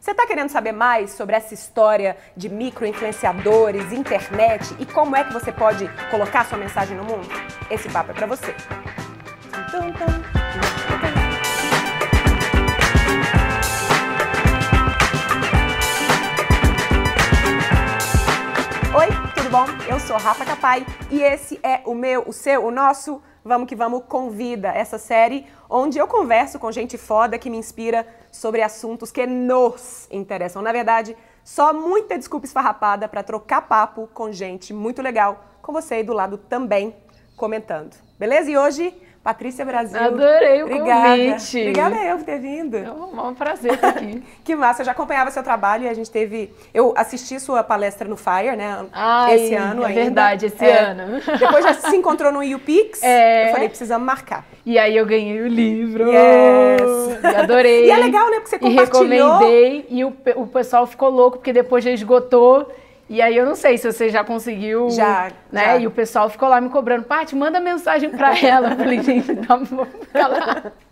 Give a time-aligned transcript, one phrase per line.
[0.00, 5.32] Você está querendo saber mais sobre essa história de micro-influenciadores, internet e como é que
[5.32, 7.28] você pode colocar sua mensagem no mundo?
[7.68, 8.54] Esse papo é para você.
[18.94, 19.66] Oi, tudo bom?
[19.88, 23.74] Eu sou Rafa Capai e esse é o meu, o seu, o nosso Vamos que
[23.74, 29.10] Vamos Convida, essa série onde eu converso com gente foda que me inspira sobre assuntos
[29.10, 30.62] que nos interessam.
[30.62, 35.96] Na verdade, só muita desculpa esfarrapada para trocar papo com gente muito legal, com você
[35.96, 36.94] aí do lado também
[37.36, 37.96] comentando.
[38.18, 38.50] Beleza?
[38.50, 39.98] E hoje Patrícia Brasil.
[40.00, 41.08] Adorei o Obrigada.
[41.10, 41.58] convite.
[41.60, 42.76] Obrigada eu por ter vindo.
[42.76, 44.22] É um prazer estar aqui.
[44.42, 46.50] que massa, eu já acompanhava seu trabalho e a gente teve.
[46.72, 48.86] Eu assisti sua palestra no Fire, né?
[48.92, 50.00] Ai, esse ano é ainda.
[50.02, 50.78] verdade, esse É.
[50.84, 51.20] ano.
[51.38, 53.02] Depois já se encontrou no YouPix.
[53.02, 53.48] É.
[53.48, 54.46] Eu falei, precisamos marcar.
[54.64, 56.04] E aí eu ganhei o livro.
[56.10, 57.22] Yes.
[57.22, 57.86] E adorei.
[57.86, 58.36] E é legal, né?
[58.40, 59.32] Porque você E compartilhou.
[59.38, 62.70] recomendei e o, o pessoal ficou louco porque depois já esgotou.
[63.08, 65.64] E aí eu não sei se você já conseguiu, Já, né?
[65.64, 65.76] já.
[65.78, 68.70] E o pessoal ficou lá me cobrando, Paty, manda mensagem pra ela.
[68.72, 69.86] Eu falei, gente, tá bom.
[70.12, 70.72] Ela...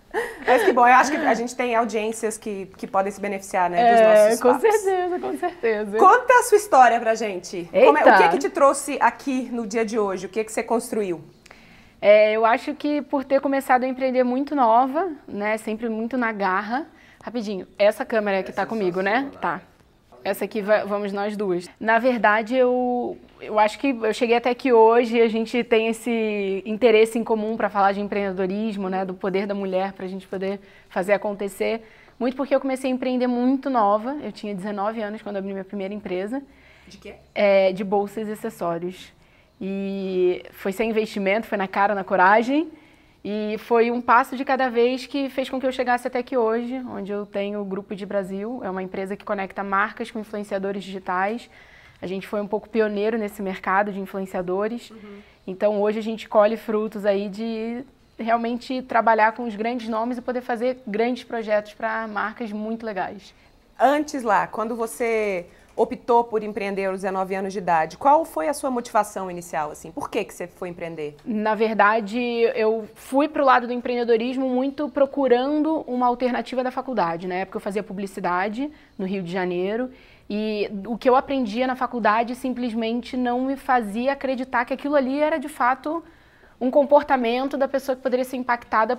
[0.47, 3.69] Mas que bom, eu acho que a gente tem audiências que, que podem se beneficiar,
[3.69, 3.93] né?
[3.93, 4.63] Dos É, nossos com papos.
[4.71, 5.99] certeza, com certeza.
[5.99, 7.69] Conta a sua história pra gente.
[7.71, 10.25] Como é- o que é que te trouxe aqui no dia de hoje?
[10.25, 11.23] O que é que você construiu?
[12.01, 16.33] É, eu acho que por ter começado a empreender muito nova, né, sempre muito na
[16.33, 16.87] garra.
[17.23, 19.29] Rapidinho, essa câmera que tá comigo, né?
[19.39, 19.61] Tá.
[20.27, 21.71] Essa aqui vamos nós duas.
[21.79, 26.65] Na verdade, eu, eu acho que eu cheguei até aqui hoje, a gente tem esse
[26.67, 30.27] interesse em comum para falar de empreendedorismo, né, do poder da mulher para a gente
[30.27, 31.81] poder fazer acontecer.
[32.19, 34.17] Muito porque eu comecei a empreender muito nova.
[34.21, 36.43] Eu tinha 19 anos quando abri minha primeira empresa
[36.89, 37.15] De quê?
[37.33, 39.13] é, de bolsas e acessórios.
[39.61, 42.69] E foi sem investimento, foi na cara, na coragem.
[43.29, 46.37] E foi um passo de cada vez que fez com que eu chegasse até aqui
[46.37, 48.61] hoje, onde eu tenho o Grupo de Brasil.
[48.63, 51.51] É uma empresa que conecta marcas com influenciadores digitais.
[52.01, 54.93] A gente foi um pouco pioneiro nesse mercado de influenciadores.
[55.45, 57.85] Então hoje a gente colhe frutos aí de
[58.17, 63.35] realmente trabalhar com os grandes nomes e poder fazer grandes projetos para marcas muito legais.
[63.77, 68.55] Antes lá, quando você optou por empreender aos 19 anos de idade, qual foi a
[68.55, 69.71] sua motivação inicial?
[69.71, 69.93] Assim?
[69.93, 71.17] Por que, que você foi empreender?
[71.25, 72.19] Na verdade,
[72.55, 77.29] eu fui para o lado do empreendedorismo muito procurando uma alternativa da faculdade.
[77.29, 79.91] Na época eu fazia publicidade no Rio de Janeiro
[80.29, 85.21] e o que eu aprendia na faculdade simplesmente não me fazia acreditar que aquilo ali
[85.21, 86.03] era de fato
[86.61, 88.97] um comportamento da pessoa que poderia ser impactada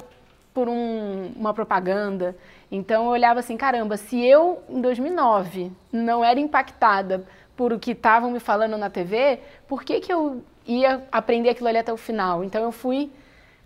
[0.57, 2.35] por um- uma propaganda.
[2.71, 7.23] Então eu olhava assim, caramba, se eu em 2009 não era impactada
[7.55, 9.37] por o que estavam me falando na TV,
[9.67, 12.43] por que, que eu ia aprender aquilo ali até o final?
[12.43, 13.11] Então eu fui,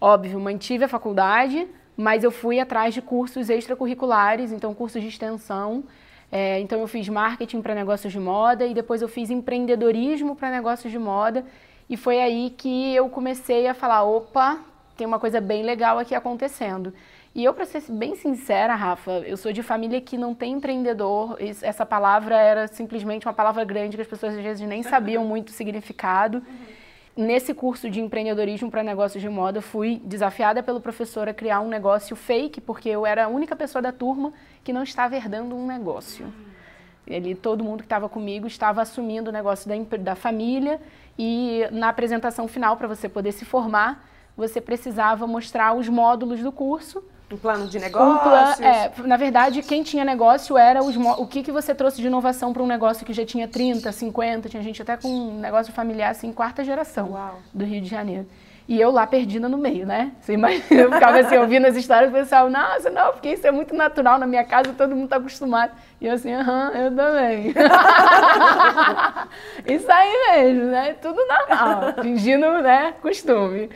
[0.01, 1.65] óbvio, mantive a faculdade,
[1.95, 5.85] mas eu fui atrás de cursos extracurriculares, então cursos de extensão.
[6.29, 10.51] É, então eu fiz marketing para negócios de moda e depois eu fiz empreendedorismo para
[10.51, 11.45] negócios de moda.
[11.89, 14.59] E foi aí que eu comecei a falar, opa,
[15.01, 16.93] tem uma coisa bem legal aqui acontecendo.
[17.33, 21.37] E eu, para ser bem sincera, Rafa, eu sou de família que não tem empreendedor.
[21.39, 25.47] Essa palavra era simplesmente uma palavra grande que as pessoas às vezes nem sabiam muito
[25.47, 26.43] o significado.
[27.17, 31.67] Nesse curso de empreendedorismo para negócios de moda, fui desafiada pelo professor a criar um
[31.67, 34.31] negócio fake, porque eu era a única pessoa da turma
[34.63, 36.31] que não estava herdando um negócio.
[37.07, 40.79] Ele, todo mundo que estava comigo estava assumindo o negócio da, da família
[41.17, 46.51] e na apresentação final, para você poder se formar, você precisava mostrar os módulos do
[46.51, 47.03] curso.
[47.31, 48.21] Um plano de Um negócios?
[48.21, 52.07] plan- é, na verdade, quem tinha negócio era os, o que, que você trouxe de
[52.07, 55.71] inovação para um negócio que já tinha 30, 50, tinha gente até com um negócio
[55.71, 57.39] familiar assim, quarta geração Uau.
[57.53, 58.27] do Rio de Janeiro.
[58.67, 60.11] E eu lá perdida no meio, né?
[60.21, 63.51] Você imagina, eu ficava assim, ouvindo as histórias, o pessoal, nossa, não, porque isso é
[63.51, 65.71] muito natural na minha casa, todo mundo tá acostumado.
[65.99, 67.53] E eu assim, aham, eu também.
[69.67, 70.93] isso aí mesmo, né?
[71.01, 73.69] Tudo normal, fingindo, né, costume.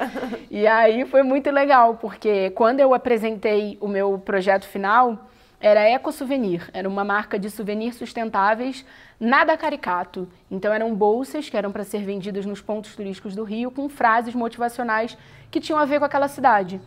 [0.49, 5.27] E aí foi muito legal, porque quando eu apresentei o meu projeto final,
[5.59, 8.85] era Eco Souvenir, era uma marca de souvenirs sustentáveis,
[9.19, 10.27] nada caricato.
[10.49, 14.35] Então eram bolsas que eram para ser vendidas nos pontos turísticos do Rio com frases
[14.35, 15.17] motivacionais
[15.49, 16.79] que tinham a ver com aquela cidade.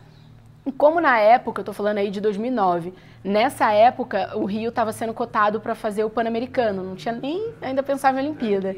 [0.77, 2.93] Como na época, eu estou falando aí de 2009,
[3.23, 7.81] nessa época o Rio estava sendo cotado para fazer o Pan-Americano, não tinha nem ainda
[7.81, 8.75] pensava em Olimpíada.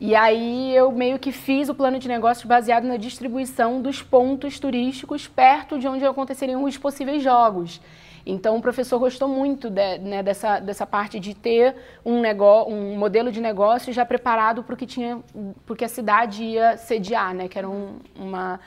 [0.00, 4.60] E aí eu meio que fiz o plano de negócios baseado na distribuição dos pontos
[4.60, 7.80] turísticos perto de onde aconteceriam os possíveis jogos.
[8.30, 12.94] Então o professor gostou muito de- né, dessa, dessa parte de ter um, negócio, um
[12.98, 15.18] modelo de negócio já preparado para o que tinha,
[15.64, 18.60] porque a cidade ia sediar, né, que era um, uma,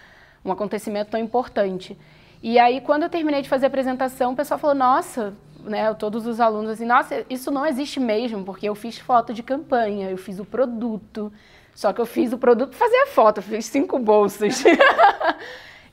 [0.43, 1.95] um acontecimento tão importante.
[2.41, 5.31] E aí, quando eu terminei de fazer a apresentação, o pessoal falou: Nossa,
[5.63, 9.43] né, todos os alunos assim, nossa, isso não existe mesmo, porque eu fiz foto de
[9.43, 11.31] campanha, eu fiz o produto,
[11.75, 14.63] só que eu fiz o produto fazer a foto, fiz cinco bolsas.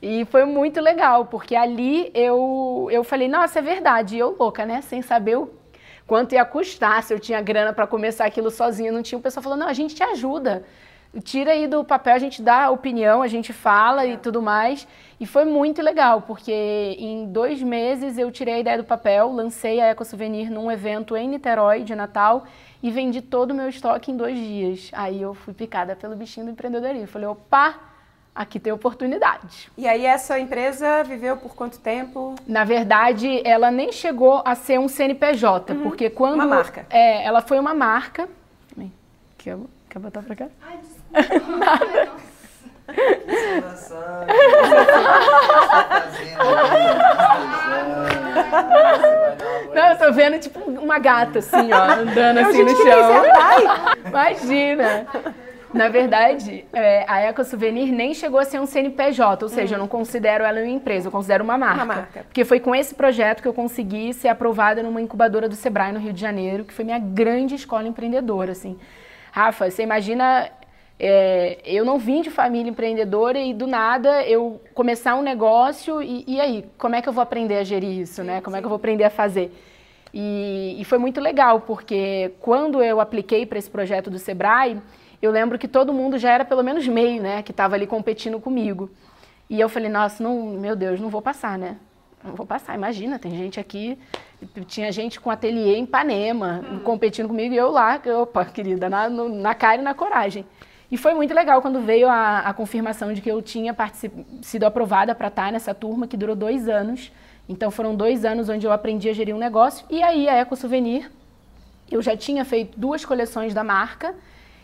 [0.01, 4.65] e foi muito legal, porque ali eu, eu falei, nossa, é verdade, e eu louca,
[4.65, 5.49] né, sem saber o
[6.07, 9.19] quanto ia custar, se eu tinha grana para começar aquilo sozinha, não tinha.
[9.19, 10.65] O pessoal falou, não, a gente te ajuda
[11.23, 14.87] tira aí do papel, a gente dá opinião, a gente fala e tudo mais.
[15.19, 19.81] E foi muito legal, porque em dois meses eu tirei a ideia do papel, lancei
[19.81, 22.45] a Eco Souvenir num evento em Niterói de Natal
[22.81, 24.91] e vendi todo o meu estoque em dois dias.
[24.93, 27.07] Aí eu fui picada pelo bichinho do empreendedorismo.
[27.07, 27.75] Falei, opa,
[28.39, 29.69] aqui tem oportunidade.
[29.77, 32.35] E aí essa empresa viveu por quanto tempo?
[32.47, 35.81] Na verdade, ela nem chegou a ser um CNPJ, uhum.
[35.83, 36.35] porque quando...
[36.35, 36.85] Uma marca.
[36.89, 38.29] É, ela foi uma marca...
[39.37, 39.57] Quer,
[39.89, 40.47] quer botar pra cá?
[40.61, 41.55] Ai, desculpa.
[41.57, 42.11] Nada.
[49.73, 53.23] Não, eu tô vendo tipo uma gata assim, ó, andando assim no chão.
[54.05, 55.07] Imagina.
[55.73, 59.77] Na verdade, é, a Eco Souvenir nem chegou a ser um CNPJ, ou seja, hum.
[59.77, 61.83] eu não considero ela uma empresa, eu considero uma marca.
[61.83, 62.23] Uma marca.
[62.23, 65.99] Porque foi com esse projeto que eu consegui ser aprovada numa incubadora do Sebrae no
[65.99, 68.77] Rio de Janeiro, que foi minha grande escola empreendedora, assim.
[69.31, 70.49] Rafa, você imagina
[70.99, 76.25] é, eu não vim de família empreendedora e do nada eu começar um negócio e,
[76.27, 78.41] e aí, como é que eu vou aprender a gerir isso, né?
[78.41, 79.49] Como é que eu vou aprender a fazer?
[80.13, 84.81] E, e foi muito legal, porque quando eu apliquei para esse projeto do Sebrae,
[85.21, 87.41] eu lembro que todo mundo já era pelo menos meio, né?
[87.41, 88.89] Que estava ali competindo comigo.
[89.49, 91.77] E eu falei, nossa, não, meu Deus, não vou passar, né?
[92.23, 93.97] Não vou passar, imagina, tem gente aqui,
[94.67, 96.79] tinha gente com ateliê em Ipanema, hum.
[96.79, 100.45] competindo comigo, e eu lá, opa, querida, na, no, na cara e na coragem.
[100.91, 103.75] E foi muito legal quando veio a, a confirmação de que eu tinha
[104.41, 107.11] sido aprovada para estar nessa turma, que durou dois anos.
[107.47, 109.85] Então foram dois anos onde eu aprendi a gerir um negócio.
[109.89, 111.11] E aí a Eco Souvenir,
[111.91, 114.15] eu já tinha feito duas coleções da marca.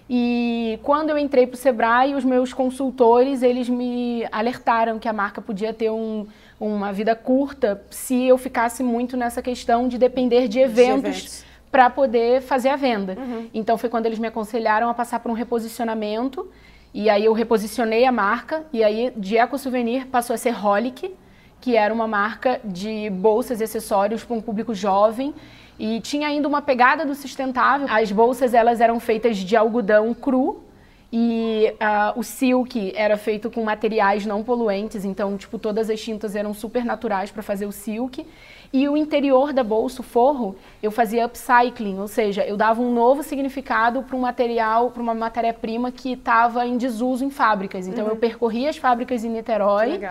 [0.10, 5.14] E quando eu entrei para o Sebrae, os meus consultores, eles me alertaram que a
[5.14, 6.28] marca podia ter um,
[6.60, 11.02] uma vida curta se eu ficasse muito nessa questão de depender de eventos.
[11.02, 13.18] De eventos para poder fazer a venda.
[13.20, 13.50] Uhum.
[13.54, 16.50] Então foi quando eles me aconselharam a passar por um reposicionamento
[16.94, 21.14] e aí eu reposicionei a marca e aí de Eco Souvenir passou a ser Holic,
[21.60, 25.34] que era uma marca de bolsas e acessórios para um público jovem
[25.80, 27.88] e tinha ainda uma pegada do sustentável.
[27.90, 30.64] As bolsas elas eram feitas de algodão cru
[31.12, 36.36] e uh, o silk era feito com materiais não poluentes, então tipo todas as tintas
[36.36, 38.26] eram super naturais para fazer o silk.
[38.74, 42.94] E o interior da bolsa, o forro, eu fazia upcycling, ou seja, eu dava um
[42.94, 47.88] novo significado para um material, para uma matéria-prima que estava em desuso em fábricas.
[47.88, 48.12] Então uhum.
[48.12, 50.02] eu percorria as fábricas em Niterói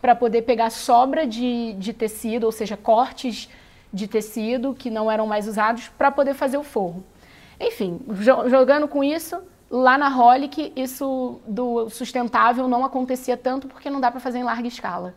[0.00, 3.50] para poder pegar sobra de, de tecido, ou seja, cortes
[3.94, 7.04] de tecido que não eram mais usados para poder fazer o forro.
[7.60, 8.00] Enfim,
[8.50, 14.10] jogando com isso, lá na Holic, isso do sustentável não acontecia tanto porque não dá
[14.10, 15.14] para fazer em larga escala.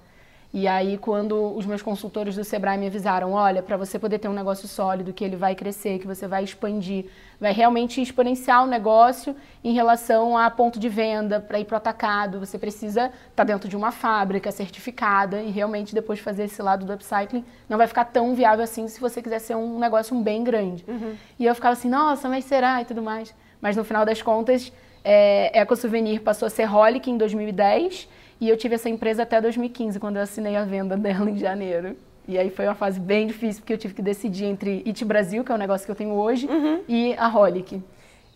[0.53, 4.29] E aí, quando os meus consultores do Sebrae me avisaram, olha, para você poder ter
[4.29, 7.05] um negócio sólido, que ele vai crescer, que você vai expandir,
[7.39, 11.77] vai realmente exponenciar o negócio em relação a ponto de venda, para ir para o
[11.77, 16.61] atacado, você precisa estar tá dentro de uma fábrica certificada e realmente depois fazer esse
[16.61, 20.15] lado do upcycling não vai ficar tão viável assim se você quiser ser um negócio
[20.15, 20.85] bem grande.
[20.87, 21.15] Uhum.
[21.37, 23.35] E eu ficava assim, nossa, mas será e tudo mais.
[23.61, 24.71] Mas no final das contas,
[25.03, 28.07] é, Eco Souvenir passou a ser Holic em 2010
[28.39, 31.95] e eu tive essa empresa até 2015, quando eu assinei a venda dela em janeiro.
[32.27, 35.43] E aí foi uma fase bem difícil, porque eu tive que decidir entre It Brasil,
[35.43, 36.81] que é o negócio que eu tenho hoje, uhum.
[36.87, 37.81] e a Holic.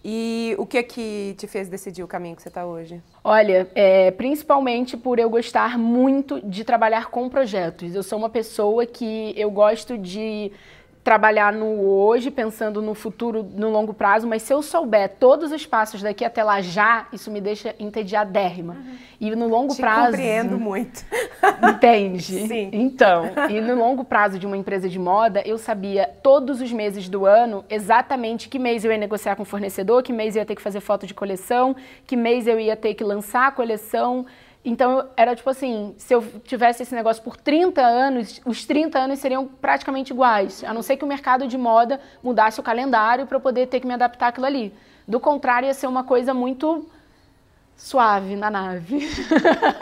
[0.03, 3.01] E o que é que te fez decidir o caminho que você está hoje?
[3.24, 7.93] Olha, é, principalmente por eu gostar muito de trabalhar com projetos.
[7.93, 10.51] Eu sou uma pessoa que eu gosto de
[11.03, 15.65] trabalhar no hoje, pensando no futuro, no longo prazo, mas se eu souber todos os
[15.65, 18.74] passos daqui até lá já, isso me deixa entediadérrima.
[18.74, 18.96] Uhum.
[19.20, 20.12] E no longo Te prazo.
[20.12, 21.03] compreendo muito.
[21.67, 22.22] Entende?
[22.48, 22.70] Sim.
[22.72, 27.10] Então, e no longo prazo de uma empresa de moda, eu sabia todos os meses
[27.10, 30.46] do ano exatamente que mês eu ia negociar com o fornecedor, que mês eu ia
[30.46, 34.25] ter que fazer foto de coleção, que mês eu ia ter que lançar a coleção.
[34.63, 39.20] Então, era tipo assim, se eu tivesse esse negócio por 30 anos, os 30 anos
[39.20, 43.38] seriam praticamente iguais, a não ser que o mercado de moda mudasse o calendário para
[43.38, 44.74] eu poder ter que me adaptar àquilo ali.
[45.08, 46.88] Do contrário, ia ser uma coisa muito
[47.75, 49.10] suave na nave.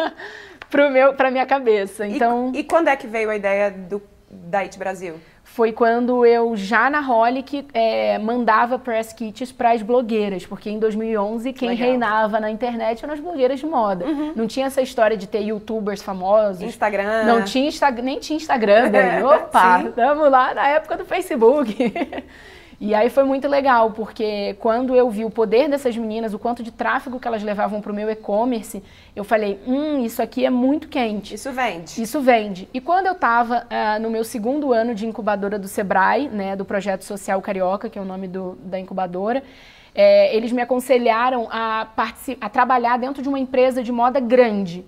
[1.18, 2.08] para minha cabeça.
[2.08, 2.52] Então...
[2.54, 5.16] E, e, quando é que veio a ideia do da IT Brasil?
[5.44, 10.78] Foi quando eu, já na Holic, é, mandava press kits para as blogueiras, porque em
[10.78, 11.88] 2011 quem Legal.
[11.88, 14.06] reinava na internet eram as blogueiras de moda.
[14.06, 14.34] Uhum.
[14.36, 16.62] Não tinha essa história de ter youtubers famosos.
[16.62, 17.24] Instagram.
[17.24, 18.92] Não tinha Insta nem tinha Instagram.
[18.92, 19.24] Daí.
[19.26, 21.76] Opa, estamos lá na época do Facebook.
[22.82, 26.64] E aí foi muito legal, porque quando eu vi o poder dessas meninas, o quanto
[26.64, 28.82] de tráfego que elas levavam para o meu e-commerce,
[29.14, 31.34] eu falei, hum, isso aqui é muito quente.
[31.34, 32.02] Isso vende.
[32.02, 32.70] Isso vende.
[32.74, 36.56] E quando eu estava uh, ah, no meu segundo ano de incubadora do Sebrae, né,
[36.56, 39.44] do Projeto Social Carioca, que é o nome do, da incubadora,
[39.94, 41.86] é, eles me aconselharam a,
[42.40, 44.86] a trabalhar dentro de uma empresa de moda grande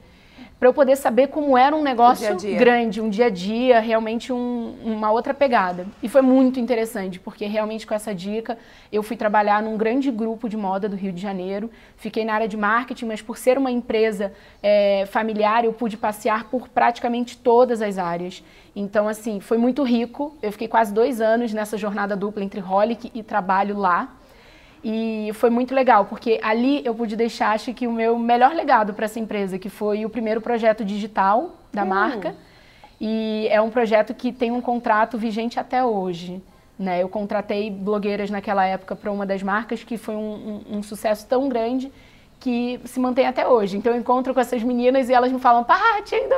[0.62, 2.60] para eu poder saber como era um negócio dia -dia.
[2.60, 5.88] grande, um dia a dia, realmente um, uma outra pegada.
[6.04, 8.60] E foi muito interessante, porque realmente com essa dica
[8.92, 12.48] eu fui trabalhar num grande grupo de moda do Rio de Janeiro, fiquei na área
[12.48, 17.82] de marketing, mas por ser uma empresa é, familiar, eu pude passear por praticamente todas
[17.82, 18.44] as áreas.
[18.76, 20.38] Então, assim, foi muito rico.
[20.44, 24.14] Eu fiquei quase dois anos nessa jornada dupla entre Holic e trabalho lá.
[24.84, 28.94] E foi muito legal, porque ali eu pude deixar, acho que, o meu melhor legado
[28.94, 31.88] para essa empresa, que foi o primeiro projeto digital da hum.
[31.88, 32.36] marca.
[33.00, 36.42] E é um projeto que tem um contrato vigente até hoje.
[36.78, 37.02] Né?
[37.02, 41.28] Eu contratei blogueiras naquela época para uma das marcas, que foi um, um, um, sucesso
[41.28, 41.92] tão grande
[42.40, 43.78] que se mantém até hoje.
[43.78, 46.36] Então eu encontro com essas meninas e elas me falam, Paty, ainda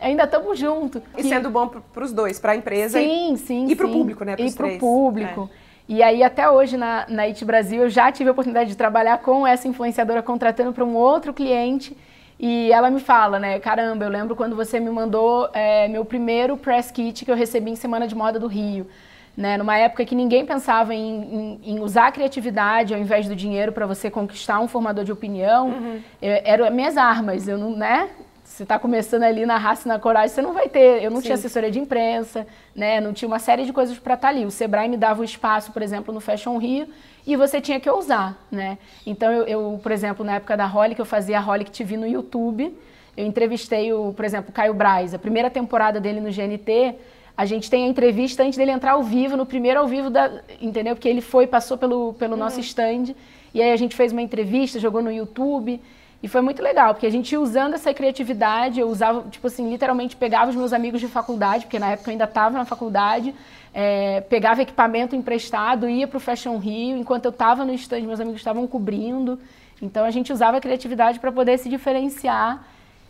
[0.00, 1.02] ainda estamos juntos.
[1.16, 1.28] E que...
[1.28, 4.24] sendo bom para os dois, para a empresa sim, e, sim, e para o público,
[4.24, 4.34] né?
[4.38, 5.50] E para o público.
[5.58, 5.61] É.
[5.88, 9.18] E aí, até hoje, na, na IT Brasil, eu já tive a oportunidade de trabalhar
[9.18, 11.96] com essa influenciadora contratando para um outro cliente.
[12.38, 13.58] E ela me fala, né?
[13.60, 17.70] Caramba, eu lembro quando você me mandou é, meu primeiro press kit que eu recebi
[17.70, 18.86] em Semana de Moda do Rio.
[19.34, 23.34] Né, numa época que ninguém pensava em, em, em usar a criatividade ao invés do
[23.34, 26.02] dinheiro para você conquistar um formador de opinião, uhum.
[26.20, 27.48] eu, eram minhas armas.
[27.48, 28.10] Eu não, né?
[28.52, 31.02] Você está começando ali na raça e na coragem, você não vai ter.
[31.02, 31.24] Eu não Sim.
[31.24, 33.00] tinha assessoria de imprensa, né?
[33.00, 34.44] Não tinha uma série de coisas para estar tá ali.
[34.44, 36.86] O Sebrae me dava o espaço, por exemplo, no Fashion Rio,
[37.26, 38.76] e você tinha que ousar, né?
[39.06, 42.06] Então, eu, eu por exemplo, na época da Holic, eu fazia a Holic TV no
[42.06, 42.76] YouTube.
[43.16, 46.94] Eu entrevistei, o, por exemplo, o Caio Braz, a primeira temporada dele no GNT.
[47.34, 50.30] A gente tem a entrevista antes dele entrar ao vivo, no primeiro ao vivo, da,
[50.60, 50.94] entendeu?
[50.94, 52.38] Porque ele foi, passou pelo, pelo uhum.
[52.38, 53.14] nosso stand.
[53.54, 55.80] E aí a gente fez uma entrevista, jogou no YouTube.
[56.22, 60.14] E foi muito legal, porque a gente usando essa criatividade, eu usava, tipo assim, literalmente
[60.14, 63.34] pegava os meus amigos de faculdade, porque na época eu ainda estava na faculdade,
[63.74, 68.20] é, pegava equipamento emprestado, ia para o Fashion Rio, enquanto eu estava no stand, meus
[68.20, 69.36] amigos estavam cobrindo.
[69.80, 72.64] Então a gente usava a criatividade para poder se diferenciar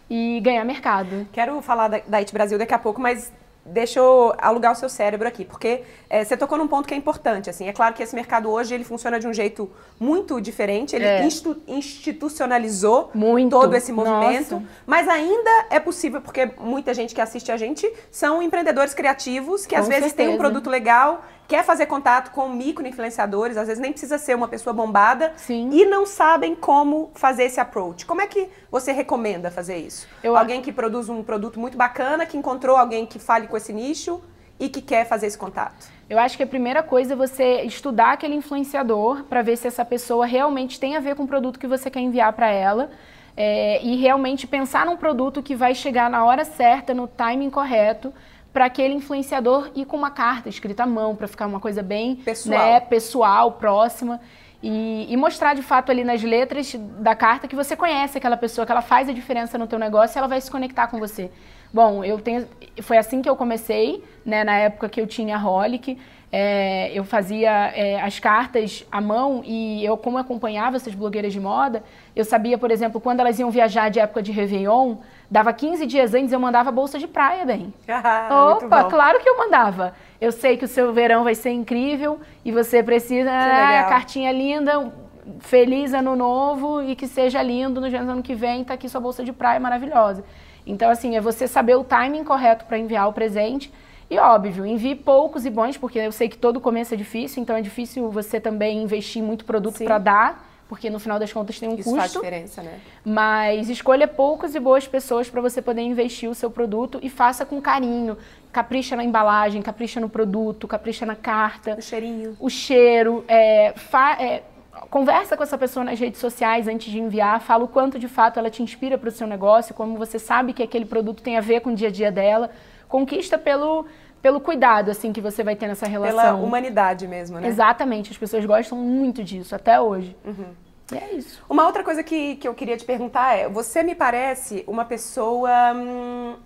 [0.08, 1.26] e ganhar mercado.
[1.32, 3.30] Quero falar da, da IT Brasil daqui a pouco, mas
[3.64, 6.96] deixa eu alugar o seu cérebro aqui, porque é, você tocou num ponto que é
[6.96, 7.48] importante.
[7.48, 10.96] Assim, é claro que esse mercado hoje ele funciona de um jeito muito diferente.
[10.96, 11.24] Ele é.
[11.24, 13.50] institu institucionalizou muito.
[13.50, 14.66] todo esse movimento, Nossa.
[14.86, 19.74] mas ainda é possível porque muita gente que assiste a gente são empreendedores criativos que
[19.74, 20.28] Com às vezes certeza.
[20.28, 24.48] têm um produto legal quer fazer contato com micro-influenciadores, às vezes nem precisa ser uma
[24.48, 25.70] pessoa bombada, Sim.
[25.72, 28.06] e não sabem como fazer esse approach.
[28.06, 30.08] Como é que você recomenda fazer isso?
[30.22, 30.36] Eu...
[30.36, 34.22] Alguém que produz um produto muito bacana, que encontrou alguém que fale com esse nicho
[34.58, 35.88] e que quer fazer esse contato?
[36.08, 39.84] Eu acho que a primeira coisa é você estudar aquele influenciador para ver se essa
[39.84, 42.90] pessoa realmente tem a ver com o produto que você quer enviar para ela.
[43.34, 48.12] É, e realmente pensar num produto que vai chegar na hora certa, no timing correto,
[48.52, 52.16] para aquele influenciador ir com uma carta escrita à mão, para ficar uma coisa bem
[52.16, 54.20] pessoal, né, pessoal próxima.
[54.62, 58.64] E, e, mostrar de fato ali nas letras da carta que você conhece aquela pessoa,
[58.64, 61.32] que ela faz a diferença no teu negócio e ela vai se conectar com você.
[61.72, 62.46] Bom, eu tenho,
[62.80, 65.98] foi assim que eu comecei, né, na época que eu tinha a Holic.
[66.30, 71.40] É, eu fazia é, as cartas à mão e eu, como acompanhava essas blogueiras de
[71.40, 71.82] moda,
[72.16, 74.96] eu sabia, por exemplo, quando elas iam viajar de época de Réveillon,
[75.32, 77.72] dava 15 dias antes, eu mandava bolsa de praia, bem.
[77.88, 79.94] Ah, Opa, claro que eu mandava.
[80.20, 84.92] Eu sei que o seu verão vai ser incrível e você precisa, ah, cartinha linda,
[85.40, 89.24] feliz ano novo e que seja lindo no ano que vem, tá aqui sua bolsa
[89.24, 90.22] de praia maravilhosa.
[90.66, 93.72] Então, assim, é você saber o timing correto para enviar o presente
[94.10, 97.56] e óbvio, envie poucos e bons, porque eu sei que todo começo é difícil, então
[97.56, 101.68] é difícil você também investir muito produto para dar, porque no final das contas tem
[101.68, 101.98] um Isso custo.
[101.98, 102.80] faz diferença, né?
[103.04, 107.44] Mas escolha poucas e boas pessoas para você poder investir o seu produto e faça
[107.44, 108.16] com carinho.
[108.50, 111.76] Capricha na embalagem, capricha no produto, capricha na carta.
[111.78, 112.36] O cheirinho.
[112.40, 113.22] O cheiro.
[113.28, 113.74] É,
[114.18, 114.42] é,
[114.88, 118.38] conversa com essa pessoa nas redes sociais antes de enviar, fala o quanto de fato
[118.38, 121.42] ela te inspira para o seu negócio, como você sabe que aquele produto tem a
[121.42, 122.50] ver com o dia a dia dela.
[122.88, 123.84] Conquista pelo
[124.22, 126.16] pelo cuidado assim que você vai ter nessa relação.
[126.16, 127.48] Pela humanidade mesmo, né?
[127.48, 130.16] Exatamente, as pessoas gostam muito disso até hoje.
[130.24, 130.54] Uhum.
[130.92, 131.42] E é isso.
[131.48, 135.50] Uma outra coisa que, que eu queria te perguntar é: você me parece uma pessoa.
[135.74, 136.36] Hum,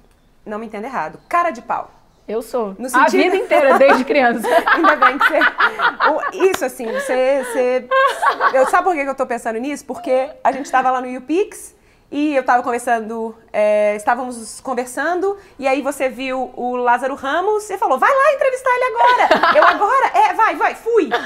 [0.45, 1.91] não me entenda errado, cara de pau.
[2.27, 2.75] Eu sou.
[2.79, 3.21] No sentido...
[3.21, 4.49] A vida inteira, desde criança.
[4.75, 6.51] Ainda bem que você.
[6.51, 7.45] Isso, assim, você.
[7.45, 7.89] você...
[8.53, 9.85] Eu, sabe por que eu tô pensando nisso?
[9.85, 11.77] Porque a gente estava lá no YouPix
[12.11, 17.77] e eu estava conversando, é, estávamos conversando, e aí você viu o Lázaro Ramos e
[17.77, 19.59] falou: vai lá entrevistar ele agora!
[19.59, 20.07] eu agora?
[20.15, 21.11] É, vai, vai, fui!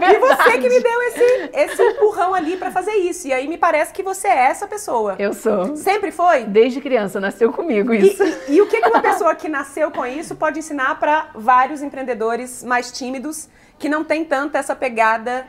[0.00, 3.26] É e você que me deu esse, esse empurrão ali para fazer isso.
[3.26, 5.16] E aí me parece que você é essa pessoa.
[5.18, 5.76] Eu sou.
[5.76, 6.44] Sempre foi?
[6.44, 8.22] Desde criança, nasceu comigo isso.
[8.22, 11.30] E, e, e o que, que uma pessoa que nasceu com isso pode ensinar para
[11.34, 15.46] vários empreendedores mais tímidos que não tem tanta essa pegada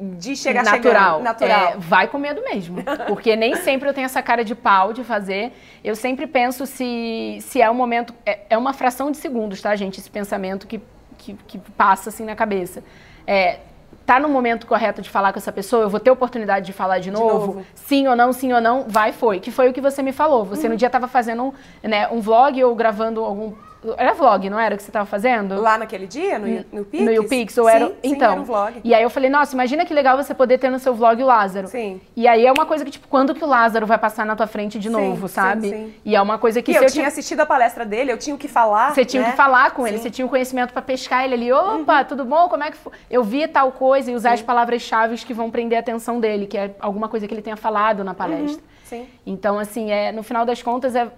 [0.00, 1.18] de chegar natural.
[1.18, 1.72] Chegando, natural.
[1.72, 2.82] É, vai com medo mesmo.
[3.06, 5.52] Porque nem sempre eu tenho essa cara de pau de fazer.
[5.84, 8.14] Eu sempre penso se, se é um momento.
[8.24, 10.00] É, é uma fração de segundos, tá, gente?
[10.00, 10.80] Esse pensamento que,
[11.18, 12.82] que, que passa assim na cabeça.
[13.26, 13.60] É,
[14.06, 16.98] tá no momento correto de falar com essa pessoa, eu vou ter oportunidade de falar
[16.98, 17.66] de novo, de novo.
[17.74, 19.38] sim ou não, sim ou não, vai, foi.
[19.38, 20.44] Que foi o que você me falou.
[20.46, 20.72] Você uhum.
[20.72, 23.52] no dia estava fazendo né, um vlog ou gravando algum
[23.96, 25.60] era vlog, não era o que você estava fazendo?
[25.60, 27.04] Lá naquele dia, no, no Pix?
[27.04, 27.86] No Pix, ou era...
[27.86, 28.80] Sim, então, sim, era um vlog.
[28.84, 31.26] E aí eu falei, nossa, imagina que legal você poder ter no seu vlog o
[31.26, 31.66] Lázaro.
[31.68, 32.00] Sim.
[32.14, 34.46] E aí é uma coisa que, tipo, quando que o Lázaro vai passar na tua
[34.46, 35.68] frente de novo, sim, sabe?
[35.68, 35.94] Sim, sim.
[36.04, 36.72] E é uma coisa que...
[36.72, 39.30] E eu, tinha assistido a palestra dele, eu tinha o que falar, Você tinha né?
[39.30, 41.52] que falar com ele, você tinha o conhecimento para pescar ele ali.
[41.52, 42.04] Opa, uhum.
[42.04, 42.48] tudo bom?
[42.48, 42.92] Como é que foi?
[43.10, 46.58] Eu vi tal coisa e usar as palavras-chave que vão prender a atenção dele, que
[46.58, 48.60] é alguma coisa que ele tenha falado na palestra.
[48.60, 48.68] Uhum.
[48.84, 49.06] Sim.
[49.24, 51.08] Então, assim, é, no final das contas, é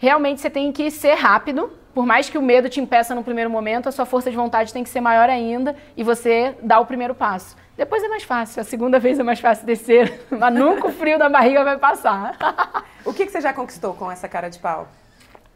[0.00, 3.50] realmente você tem que ser rápido, por mais que o medo te impeça no primeiro
[3.50, 6.86] momento, a sua força de vontade tem que ser maior ainda e você dá o
[6.86, 7.56] primeiro passo.
[7.76, 11.18] Depois é mais fácil, a segunda vez é mais fácil descer, mas nunca o frio
[11.18, 12.36] da barriga vai passar.
[13.04, 14.86] o que, que você já conquistou com essa cara de pau?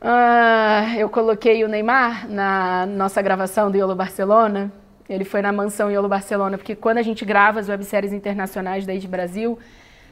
[0.01, 4.71] Uh, eu coloquei o Neymar na nossa gravação do Iolo Barcelona.
[5.09, 8.99] Ele foi na mansão Iolo Barcelona, porque quando a gente grava as webséries internacionais daí
[8.99, 9.59] de Brasil,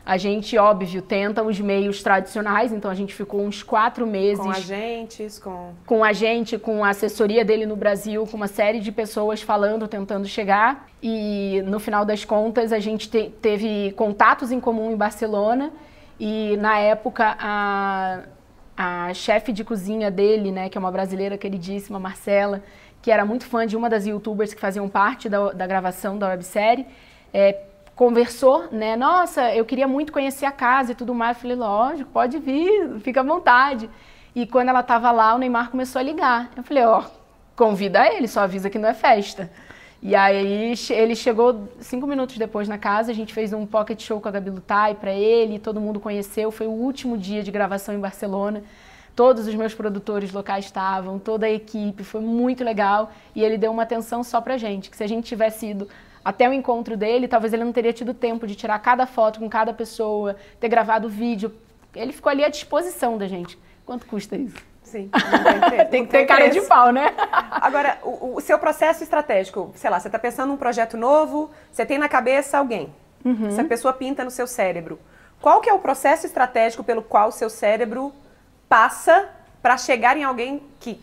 [0.05, 4.45] a gente, óbvio, tenta os meios tradicionais, então a gente ficou uns quatro meses.
[4.45, 5.71] Com agentes, com.
[5.87, 9.87] Com a gente, com a assessoria dele no Brasil, com uma série de pessoas falando,
[9.87, 10.89] tentando chegar.
[11.01, 15.73] E no final das contas, a gente te teve contatos em comum em Barcelona.
[16.19, 18.23] E na época, a,
[18.77, 22.61] a chefe de cozinha dele, né, que é uma brasileira queridíssima, Marcela,
[23.01, 26.29] que era muito fã de uma das youtubers que faziam parte da, da gravação da
[26.29, 26.87] websérie,
[27.33, 27.53] é,
[28.03, 28.97] conversou, né?
[28.97, 31.37] Nossa, eu queria muito conhecer a casa e tudo mais.
[31.37, 33.89] Eu falei, lógico, pode vir, fica à vontade.
[34.35, 36.51] E quando ela estava lá, o Neymar começou a ligar.
[36.57, 37.05] Eu falei, ó, oh,
[37.55, 39.49] convida ele, só avisa que não é festa.
[40.03, 44.21] E aí ele chegou cinco minutos depois na casa, a gente fez um pocket show
[44.21, 46.51] com a Gabi Lutai para ele, todo mundo conheceu.
[46.51, 48.65] Foi o último dia de gravação em Barcelona.
[49.15, 53.13] Todos os meus produtores locais estavam, toda a equipe, foi muito legal.
[53.33, 55.87] E ele deu uma atenção só pra gente, que se a gente tivesse ido
[56.25, 59.49] até o encontro dele, talvez ele não teria tido tempo de tirar cada foto com
[59.49, 61.53] cada pessoa, ter gravado vídeo.
[61.95, 63.59] Ele ficou ali à disposição da gente.
[63.85, 64.57] Quanto custa isso?
[64.83, 65.11] Sim.
[65.71, 67.15] Tem, tem que ter cara de pau, né?
[67.51, 71.85] Agora, o, o, seu processo estratégico, sei lá, você está pensando num projeto novo, você
[71.85, 72.93] tem na cabeça alguém.
[73.25, 73.49] Uhum.
[73.49, 74.99] Essa pessoa pinta no seu cérebro.
[75.41, 78.13] Qual que é o processo estratégico pelo qual o seu cérebro
[78.69, 79.29] passa
[79.61, 81.01] para chegar em alguém que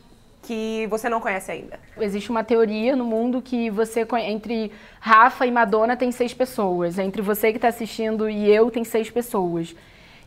[0.50, 1.80] que você não conhece ainda?
[2.02, 7.22] Existe uma teoria no mundo que você entre Rafa e Madonna tem seis pessoas, entre
[7.22, 9.76] você que está assistindo e eu tem seis pessoas.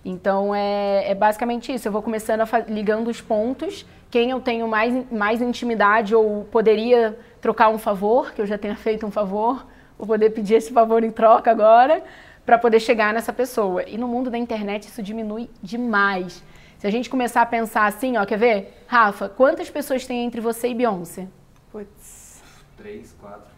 [0.05, 1.89] Então é, é basicamente isso.
[1.89, 7.71] Eu vou começando ligando os pontos, quem eu tenho mais, mais intimidade ou poderia trocar
[7.71, 9.67] um favor, que eu já tenha feito um favor,
[9.99, 12.01] vou poder pedir esse favor em troca agora,
[12.47, 13.83] para poder chegar nessa pessoa.
[13.89, 16.45] E no mundo da internet isso diminui demais.
[16.83, 18.83] Se a gente começar a pensar assim, ó, quer ver?
[18.89, 21.29] Rafa, quantas pessoas tem entre você e Beyoncé?
[21.71, 22.43] Putz.
[22.77, 23.53] Três, quatro,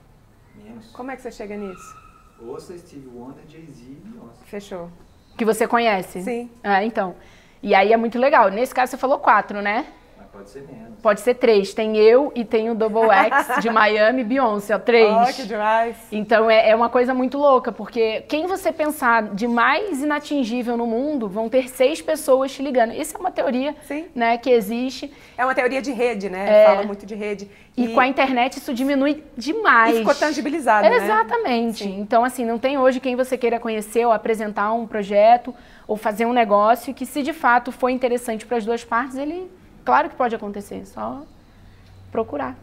[0.54, 0.92] menos.
[0.92, 1.96] Como é que você chega nisso?
[2.38, 4.44] Ouça Steve Wonder, Jay-Z e Beyoncé.
[4.44, 4.90] Fechou.
[5.38, 6.20] Que você conhece?
[6.20, 6.50] Sim.
[6.62, 7.16] Ah, então.
[7.62, 8.50] E aí é muito legal.
[8.50, 9.86] Nesse caso você falou quatro, né?
[10.34, 10.98] Pode ser menos.
[11.00, 11.72] Pode ser três.
[11.72, 15.12] Tem eu e tem o Double X de Miami Beyoncé, ó, três.
[15.12, 15.96] Oh, que demais.
[16.10, 20.86] Então é, é, uma coisa muito louca, porque quem você pensar de mais inatingível no
[20.86, 22.92] mundo, vão ter seis pessoas te ligando.
[22.92, 24.06] Isso é uma teoria Sim.
[24.12, 25.12] Né, que existe.
[25.38, 26.62] É uma teoria de rede, né?
[26.62, 26.66] É.
[26.66, 27.48] Fala muito de rede.
[27.76, 29.94] E, e, com a internet isso diminui demais.
[29.94, 30.96] E ficou tangibilizado, né?
[30.96, 31.88] Exatamente.
[31.88, 35.54] Então, assim, não tem hoje quem você queira conhecer ou apresentar um projeto
[35.86, 39.48] ou fazer um negócio que, se de fato for interessante para as duas partes, ele
[39.84, 41.22] Claro que pode acontecer, só
[42.10, 42.56] procurar.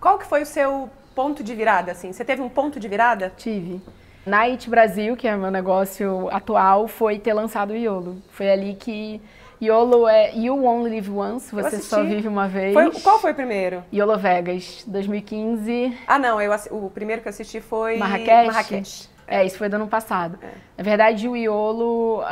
[0.00, 2.12] Qual que foi o seu ponto de virada, assim?
[2.12, 3.32] Você teve um ponto de virada?
[3.36, 3.80] Tive.
[4.24, 8.20] Na It Brasil, que é meu negócio atual, foi ter lançado o Iolo.
[8.30, 9.20] Foi ali que
[9.62, 12.74] YOLO é You Only Live Once, você só vive uma vez.
[12.74, 13.82] Foi, qual foi o primeiro?
[13.92, 15.96] YOLO Vegas, 2015.
[16.06, 18.46] Ah, não, eu, o primeiro que eu assisti foi Marrakech.
[18.46, 19.15] Marrakech.
[19.28, 20.38] É, isso foi do ano passado.
[20.40, 20.50] É.
[20.78, 22.24] Na verdade, o Iolo uh,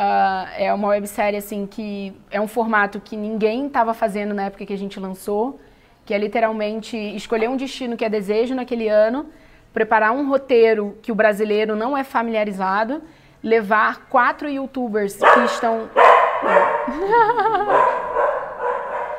[0.56, 4.72] é uma websérie assim que é um formato que ninguém estava fazendo na época que
[4.72, 5.58] a gente lançou.
[6.06, 9.26] que é literalmente escolher um destino que é desejo naquele ano,
[9.72, 13.02] preparar um roteiro que o brasileiro não é familiarizado,
[13.42, 15.88] levar quatro youtubers que estão.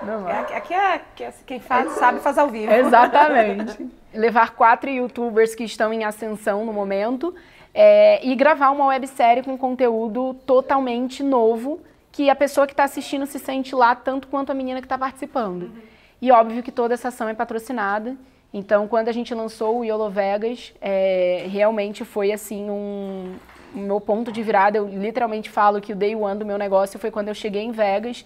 [0.05, 2.71] Não, é, aqui é, é quem faz, sabe faz ao vivo.
[2.71, 3.89] Exatamente.
[4.13, 7.33] levar quatro youtubers que estão em ascensão no momento
[7.77, 13.25] é, e gravar uma websérie com conteúdo totalmente novo que a pessoa que está assistindo
[13.25, 15.63] se sente lá tanto quanto a menina que está participando.
[15.63, 15.81] Uhum.
[16.21, 18.15] E óbvio que toda essa ação é patrocinada.
[18.53, 23.35] Então, quando a gente lançou o Yolo Vegas, é, realmente foi assim um,
[23.75, 24.77] um meu ponto de virada.
[24.77, 27.71] Eu literalmente falo que o day one do meu negócio foi quando eu cheguei em
[27.71, 28.25] Vegas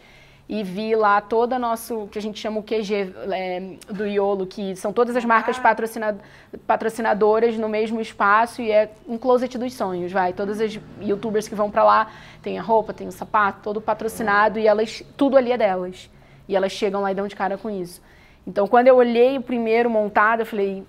[0.50, 4.76] e vi lá toda nosso que a gente chama o QG é, do Iolo, que
[4.76, 5.62] são todas as marcas ah.
[5.62, 6.18] patrocina,
[6.66, 10.34] patrocinadoras no mesmo espaço e é um closet dos sonhos, vai.
[10.34, 14.58] Todas as youtubers que vão para lá, tem a roupa, tem o sapato, todo patrocinado
[14.58, 16.10] e elas tudo ali é delas.
[16.48, 18.02] E elas chegam lá e dão de cara com isso.
[18.48, 20.84] Então, quando eu olhei o primeiro montado, eu falei,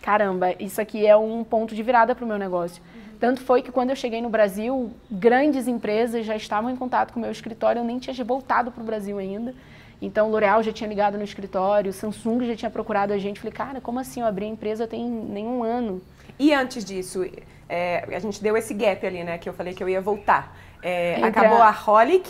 [0.00, 2.80] caramba, isso aqui é um ponto de virada para o meu negócio.
[3.20, 7.20] Tanto foi que quando eu cheguei no Brasil, grandes empresas já estavam em contato com
[7.20, 9.54] o meu escritório, eu nem tinha voltado para o Brasil ainda.
[10.00, 13.38] Então, L'Oréal já tinha ligado no escritório, Samsung já tinha procurado a gente.
[13.38, 14.22] Falei, cara, como assim?
[14.22, 16.00] Eu abri a empresa tem nenhum ano.
[16.38, 17.22] E antes disso,
[17.68, 19.36] é, a gente deu esse gap ali, né?
[19.36, 20.56] Que eu falei que eu ia voltar.
[20.82, 21.76] É, acabou a...
[21.86, 22.26] Holic,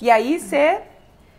[0.00, 0.80] e aí você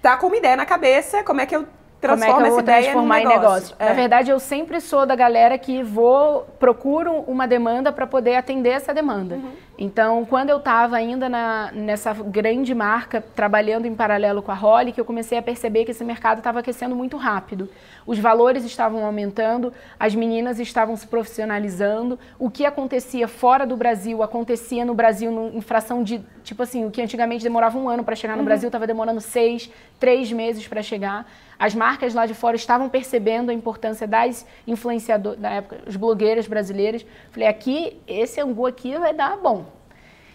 [0.01, 1.65] tá com uma ideia na cabeça, como é que eu
[2.01, 3.39] transforma como é que eu vou transformar em negócio.
[3.39, 3.75] Em negócio.
[3.79, 3.85] É.
[3.85, 8.69] Na verdade, eu sempre sou da galera que vou procuro uma demanda para poder atender
[8.69, 9.35] essa demanda.
[9.35, 9.51] Uhum.
[9.77, 14.91] Então, quando eu estava ainda na, nessa grande marca, trabalhando em paralelo com a Holly,
[14.91, 17.67] que eu comecei a perceber que esse mercado estava aquecendo muito rápido.
[18.05, 22.19] Os valores estavam aumentando, as meninas estavam se profissionalizando.
[22.37, 26.91] O que acontecia fora do Brasil acontecia no Brasil em fração de, tipo assim, o
[26.91, 28.45] que antigamente demorava um ano para chegar no uhum.
[28.45, 29.67] Brasil estava demorando seis,
[29.99, 31.25] três meses para chegar.
[31.61, 36.47] As marcas lá de fora estavam percebendo a importância das influenciadoras, na época, as blogueiras
[36.47, 37.05] brasileiras.
[37.29, 39.65] Falei, aqui, esse angu aqui vai dar bom.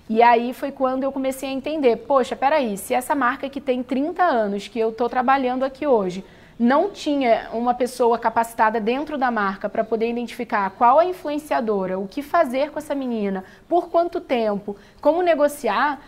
[0.09, 3.83] E aí foi quando eu comecei a entender, poxa, peraí, se essa marca que tem
[3.83, 6.25] 30 anos, que eu estou trabalhando aqui hoje,
[6.57, 12.07] não tinha uma pessoa capacitada dentro da marca para poder identificar qual a influenciadora, o
[12.07, 16.01] que fazer com essa menina, por quanto tempo, como negociar,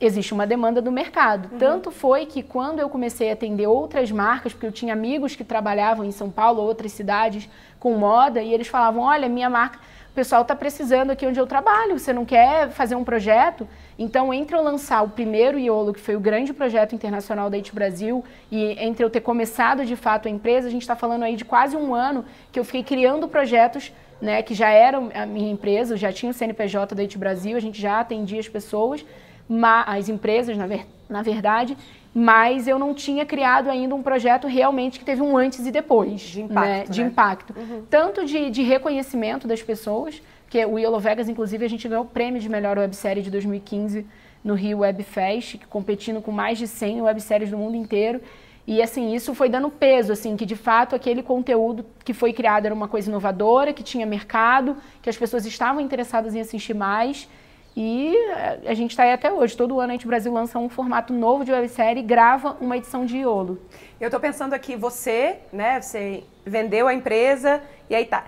[0.00, 1.48] existe uma demanda do mercado.
[1.52, 1.58] Uhum.
[1.58, 5.44] Tanto foi que quando eu comecei a atender outras marcas, porque eu tinha amigos que
[5.44, 7.48] trabalhavam em São Paulo, outras cidades
[7.80, 9.78] com moda, e eles falavam: olha, minha marca,
[10.10, 13.68] o pessoal está precisando aqui onde eu trabalho, você não quer fazer um projeto?
[13.98, 17.74] Então, entre eu lançar o primeiro IOLO, que foi o grande projeto internacional da IT
[17.74, 21.34] Brasil, e entre eu ter começado de fato a empresa, a gente está falando aí
[21.34, 25.50] de quase um ano que eu fiquei criando projetos né, que já eram a minha
[25.50, 29.04] empresa, já tinha o CNPJ da IT Brasil, a gente já atendia as pessoas,
[29.86, 31.76] as empresas, na, ver, na verdade,
[32.14, 36.20] mas eu não tinha criado ainda um projeto realmente que teve um antes e depois.
[36.20, 36.68] De impacto.
[36.68, 36.84] Né?
[36.88, 37.08] De né?
[37.08, 37.54] impacto.
[37.56, 37.82] Uhum.
[37.88, 42.08] Tanto de, de, reconhecimento das pessoas, que o Yellow Vegas, inclusive, a gente ganhou o
[42.08, 44.06] prêmio de melhor websérie de 2015
[44.42, 48.20] no Rio Web Fest, competindo com mais de 100 webséries do mundo inteiro.
[48.66, 52.66] E assim, isso foi dando peso, assim, que de fato aquele conteúdo que foi criado
[52.66, 57.28] era uma coisa inovadora, que tinha mercado, que as pessoas estavam interessadas em assistir mais
[57.76, 58.16] e
[58.66, 59.56] a gente está aí até hoje.
[59.56, 63.06] Todo ano a gente Brasil lança um formato novo de websérie e grava uma edição
[63.06, 63.58] de Iolo.
[64.00, 65.80] Eu estou pensando aqui, você, né?
[65.80, 68.24] Você vendeu a empresa e aí tá.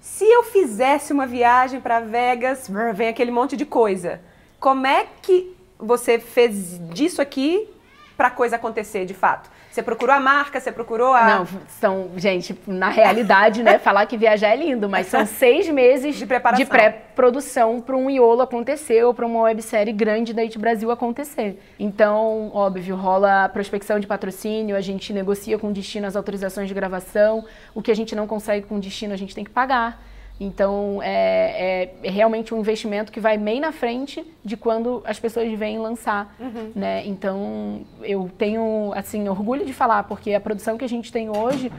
[0.00, 4.20] Se eu fizesse uma viagem para Vegas, vem aquele monte de coisa.
[4.60, 7.68] Como é que você fez disso aqui
[8.16, 9.50] para coisa acontecer de fato?
[9.72, 11.38] Você procurou a marca, você procurou a.
[11.38, 11.46] Não,
[11.80, 13.78] são, gente, na realidade, né?
[13.80, 16.62] falar que viajar é lindo, mas são seis meses de preparação.
[16.62, 21.58] De pré-produção para um iolo acontecer ou para uma websérie grande da IT Brasil acontecer.
[21.78, 26.74] Então, óbvio, rola a prospecção de patrocínio, a gente negocia com destino as autorizações de
[26.74, 27.42] gravação,
[27.74, 30.11] o que a gente não consegue com destino a gente tem que pagar.
[30.42, 35.50] Então, é, é, realmente um investimento que vai bem na frente de quando as pessoas
[35.56, 36.72] vêm lançar, uhum.
[36.74, 37.06] né?
[37.06, 41.70] Então, eu tenho, assim, orgulho de falar, porque a produção que a gente tem hoje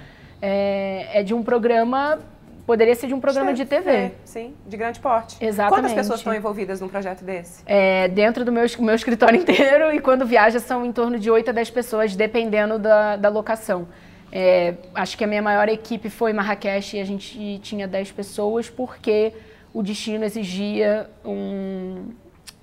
[0.42, 2.20] é, é de um programa,
[2.66, 3.92] poderia ser de um programa de TV.
[3.92, 5.36] É, sim, de grande porte.
[5.44, 5.82] Exatamente.
[5.82, 7.64] Quantas pessoas estão envolvidas num projeto desse?
[7.66, 11.50] É, dentro do meu, meu escritório inteiro e quando viaja são em torno de 8
[11.50, 13.88] a 10 pessoas, dependendo da, da locação.
[14.36, 18.68] É, acho que a minha maior equipe foi Marrakech e a gente tinha 10 pessoas
[18.68, 19.32] porque
[19.72, 22.06] o destino exigia um,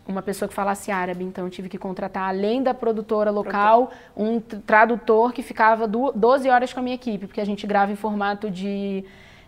[0.04, 1.22] uma pessoa que falasse árabe.
[1.22, 6.72] Então eu tive que contratar, além da produtora local, um tradutor que ficava 12 horas
[6.72, 9.04] com a minha equipe, porque a gente grava em formato de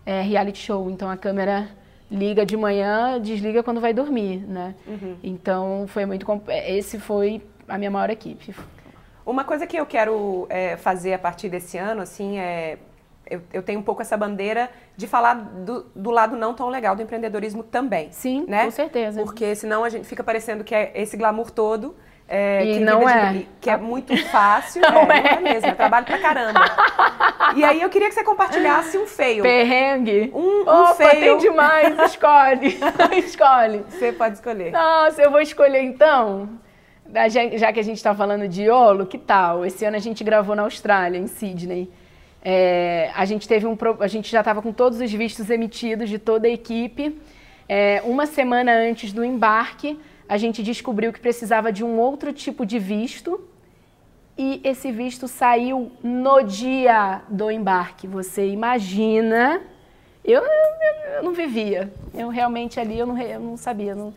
[0.06, 0.88] é, reality show.
[0.92, 1.70] Então a câmera
[2.08, 4.76] liga de manhã, desliga quando vai dormir, né?
[4.86, 5.16] Uhum.
[5.24, 6.24] Então foi muito...
[6.68, 8.54] Esse foi a minha maior equipe.
[9.24, 12.78] Uma coisa que eu quero é, fazer a partir desse ano, assim, é
[13.30, 16.94] eu, eu tenho um pouco essa bandeira de falar do, do lado não tão legal
[16.94, 18.10] do empreendedorismo também.
[18.12, 18.64] Sim, né?
[18.64, 19.22] com certeza.
[19.22, 21.94] Porque senão a gente fica parecendo que é esse glamour todo.
[22.28, 23.32] É, E que não vive é.
[23.32, 24.80] de- que é muito fácil.
[24.90, 25.22] Não é, é.
[25.22, 26.60] não é mesmo, é trabalho pra caramba.
[27.56, 29.42] e aí eu queria que você compartilhasse um fail.
[29.42, 30.30] Perrengue.
[30.34, 31.10] Um, um Opa, fail.
[31.10, 31.98] tem demais.
[32.10, 32.78] Escolhe.
[33.18, 33.84] Escolhe.
[33.90, 34.70] Você pode escolher.
[34.72, 36.48] Nossa, eu vou escolher então.
[37.58, 39.66] Já que a gente está falando de Iolo, que tal?
[39.66, 41.90] Esse ano a gente gravou na Austrália, em Sydney.
[42.44, 46.18] É, a gente teve um, a gente já estava com todos os vistos emitidos de
[46.18, 47.20] toda a equipe.
[47.68, 49.98] É, uma semana antes do embarque,
[50.28, 53.40] a gente descobriu que precisava de um outro tipo de visto
[54.36, 58.06] e esse visto saiu no dia do embarque.
[58.06, 59.60] Você imagina?
[60.24, 61.92] Eu, eu- eu não vivia.
[62.14, 64.14] Eu realmente ali eu não, eu não sabia, não,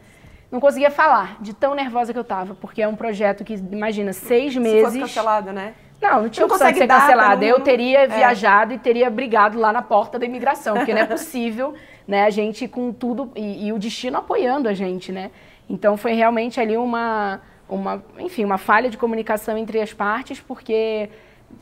[0.51, 4.13] não conseguia falar de tão nervosa que eu estava, porque é um projeto que imagina
[4.13, 4.84] seis Se meses.
[4.84, 5.73] fosse cancelado, né?
[6.01, 7.43] Não, não tinha Não opção de ser cancelada.
[7.43, 8.08] Eu teria é.
[8.08, 11.73] viajado e teria brigado lá na porta da imigração, porque não é possível,
[12.08, 12.23] né?
[12.23, 15.31] A gente com tudo e, e o destino apoiando a gente, né?
[15.69, 21.10] Então foi realmente ali uma, uma, enfim, uma falha de comunicação entre as partes, porque,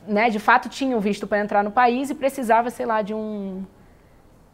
[0.07, 0.29] né?
[0.29, 3.63] De fato tinham visto para entrar no país e precisava, sei lá, de um,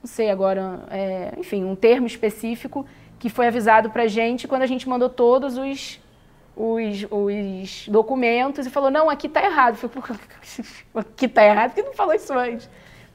[0.04, 2.86] não sei agora, é, enfim, um termo específico
[3.20, 6.00] que foi avisado para gente quando a gente mandou todos os,
[6.56, 9.78] os, os documentos e falou, não, aqui tá errado.
[9.84, 10.20] Eu falei,
[10.94, 12.70] "Pô, aqui tá errado, porque não falou isso antes.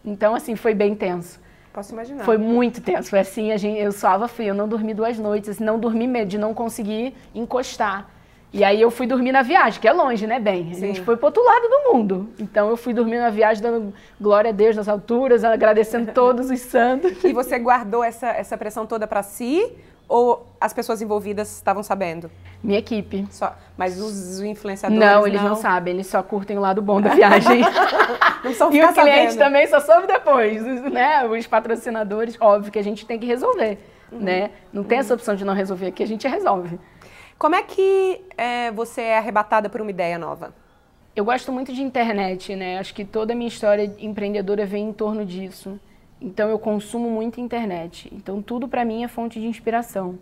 [0.04, 1.40] Então, assim, foi bem tenso.
[1.72, 2.22] Posso imaginar.
[2.24, 3.08] Foi muito tenso.
[3.08, 6.06] Foi assim, a gente, eu suava frio, eu não dormi duas noites, assim, não dormi
[6.06, 8.08] medo de não conseguir encostar.
[8.52, 10.70] E aí eu fui dormir na viagem, que é longe, né, bem?
[10.70, 11.04] A gente Sim.
[11.04, 12.28] foi pro outro lado do mundo.
[12.38, 16.60] Então eu fui dormir na viagem dando glória a Deus nas alturas, agradecendo todos os
[16.60, 17.24] santos.
[17.24, 19.72] E você guardou essa, essa pressão toda pra si
[20.08, 22.30] ou as pessoas envolvidas estavam sabendo?
[22.62, 23.26] Minha equipe.
[23.30, 25.54] Só, mas os influenciadores Não, eles não.
[25.54, 27.62] sabem, eles só curtem o lado bom da viagem.
[28.42, 29.38] Não são e o cliente sabendo.
[29.38, 30.62] também só soube depois,
[30.92, 31.24] né?
[31.26, 33.78] Os patrocinadores, óbvio que a gente tem que resolver,
[34.12, 34.18] Uhum.
[34.20, 34.50] né?
[34.72, 36.78] Não tem essa opção de não resolver aqui, a gente resolve.
[37.38, 40.54] Como é que é, você é arrebatada por uma ideia nova?
[41.16, 42.78] Eu gosto muito de internet, né?
[42.78, 45.78] Acho que toda a minha história empreendedora vem em torno disso.
[46.24, 48.10] Então eu consumo muito internet.
[48.12, 50.18] Então tudo para mim é fonte de inspiração.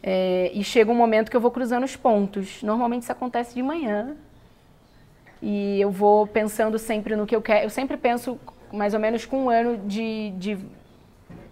[0.00, 2.62] É, e chega um momento que eu vou cruzando os pontos.
[2.62, 4.16] Normalmente isso acontece de manhã.
[5.42, 7.66] E eu vou pensando sempre no que eu quero.
[7.66, 8.38] Eu sempre penso
[8.72, 10.58] mais ou menos com um ano de, de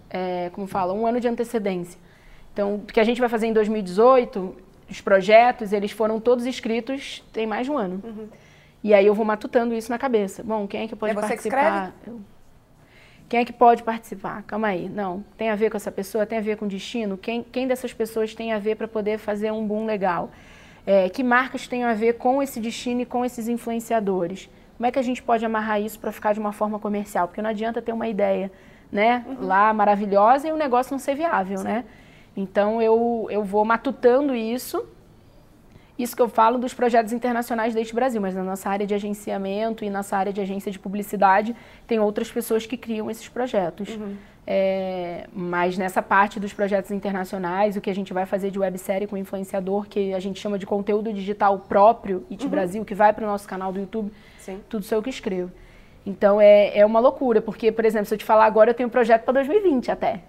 [0.08, 1.98] é, como fala, um ano de antecedência.
[2.52, 4.54] Então, o que a gente vai fazer em 2018,
[4.88, 8.02] os projetos, eles foram todos escritos tem mais de um ano.
[8.84, 10.42] E aí eu vou matutando isso na cabeça.
[10.42, 11.94] Bom, quem é que pode É você que participar?
[12.06, 12.20] Eu-
[13.32, 14.42] Quem é que pode participar?
[14.42, 14.90] Calma aí.
[14.90, 16.26] Não, tem a ver com essa pessoa?
[16.26, 17.16] Tem a ver com o destino?
[17.16, 20.30] Quem, quem dessas pessoas tem a ver para poder fazer um boom legal?
[20.86, 24.50] É, que marcas têm a ver com esse destino e com esses influenciadores?
[24.76, 27.26] Como é que a gente pode amarrar isso para ficar de uma forma comercial?
[27.26, 28.52] Porque não adianta ter uma ideia
[28.92, 31.86] né, lá maravilhosa e o negócio não ser viável, né?
[32.36, 34.86] Então eu, eu vou matutando isso
[36.02, 39.84] isso que eu falo dos projetos internacionais deste Brasil, mas na nossa área de agenciamento
[39.84, 41.54] e nossa área de agência de publicidade,
[41.86, 43.88] tem outras pessoas que criam esses projetos.
[44.44, 49.06] É, mas nessa parte dos projetos internacionais, o que a gente vai fazer de websérie
[49.06, 53.24] com influenciador, que a gente chama de conteúdo digital próprio, IT Brasil, que vai para
[53.24, 54.60] o nosso canal do YouTube, Sim.
[54.68, 55.52] tudo sou eu que escrevo.
[56.04, 58.88] Então é, é uma loucura, porque, por exemplo, se eu te falar agora, eu tenho
[58.88, 60.22] um projeto para 2020 até,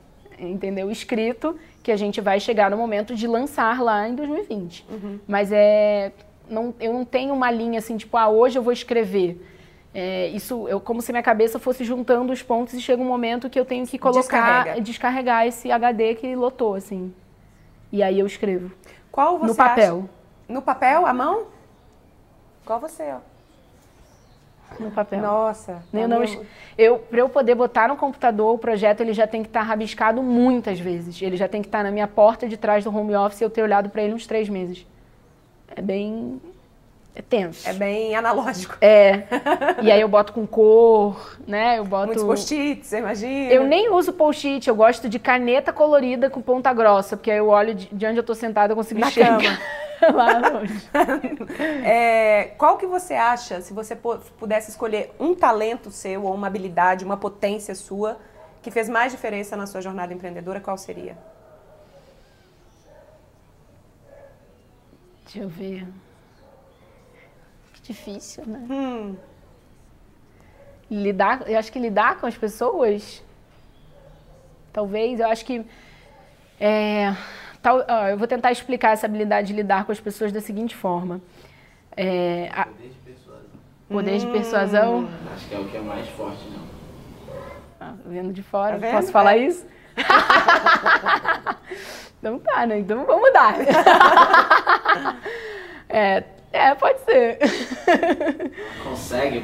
[0.49, 0.89] entendeu?
[0.91, 4.85] Escrito, que a gente vai chegar no momento de lançar lá em 2020.
[5.27, 6.11] Mas é,
[6.49, 9.41] não, eu não tenho uma linha assim, tipo, ah, hoje eu vou escrever.
[9.93, 13.49] É, isso, eu, como se minha cabeça fosse juntando os pontos e chega um momento
[13.49, 14.81] que eu tenho que colocar, Descarrega.
[14.81, 17.13] descarregar esse HD que lotou, assim.
[17.91, 18.71] E aí eu escrevo.
[19.11, 19.97] Qual você no papel.
[19.97, 20.09] acha-
[20.49, 21.43] No papel, à mão?
[22.65, 23.17] Qual você, ó?
[24.79, 25.21] No papel.
[25.21, 25.83] Nossa.
[25.93, 26.45] Eu tá não, meio-
[26.77, 30.21] eu, para eu poder botar no computador o projeto, ele já tem que estar rabiscado
[30.23, 31.21] muitas vezes.
[31.21, 33.49] Ele já tem que estar na minha porta de trás do home office e eu
[33.49, 34.85] ter olhado para ele uns três meses.
[35.75, 36.41] É bem.
[37.15, 37.69] É tenso.
[37.69, 38.75] É bem analógico.
[38.81, 39.23] É.
[39.83, 41.77] E aí eu boto com cor, né?
[41.77, 42.07] Eu boto.
[42.07, 43.53] Muitos post-its, você imagina?
[43.53, 47.49] Eu nem uso post-it, eu gosto de caneta colorida com ponta grossa, porque aí eu
[47.49, 49.59] olho de, de onde eu tô sentada, eu consigo Na enxergar cama.
[50.11, 50.89] lá longe.
[51.83, 56.47] É, qual que você acha, se você pu- pudesse escolher um talento seu, ou uma
[56.47, 58.19] habilidade, uma potência sua,
[58.61, 61.17] que fez mais diferença na sua jornada empreendedora, qual seria?
[65.25, 65.87] Deixa eu ver.
[67.73, 68.59] Que difícil, né?
[68.69, 69.15] Hum,
[70.89, 73.23] lidar, eu acho que lidar com as pessoas,
[74.71, 75.65] talvez, eu acho que
[76.59, 77.13] é,
[77.63, 80.75] tal, ó, eu vou tentar explicar essa habilidade de lidar com as pessoas da seguinte
[80.75, 81.19] forma.
[81.97, 83.49] É, a- Poder de persuasão.
[83.89, 86.63] poder de persuasão, Acho que é o que é mais forte, não.
[87.79, 88.91] Ah, vendo de fora, Tá vendo?
[88.95, 89.47] posso falar É.
[89.47, 89.65] isso?
[92.19, 92.79] então tá, né?
[92.79, 93.55] Então vamos mudar.
[95.89, 97.37] é, é, pode ser.
[98.83, 99.39] consegue,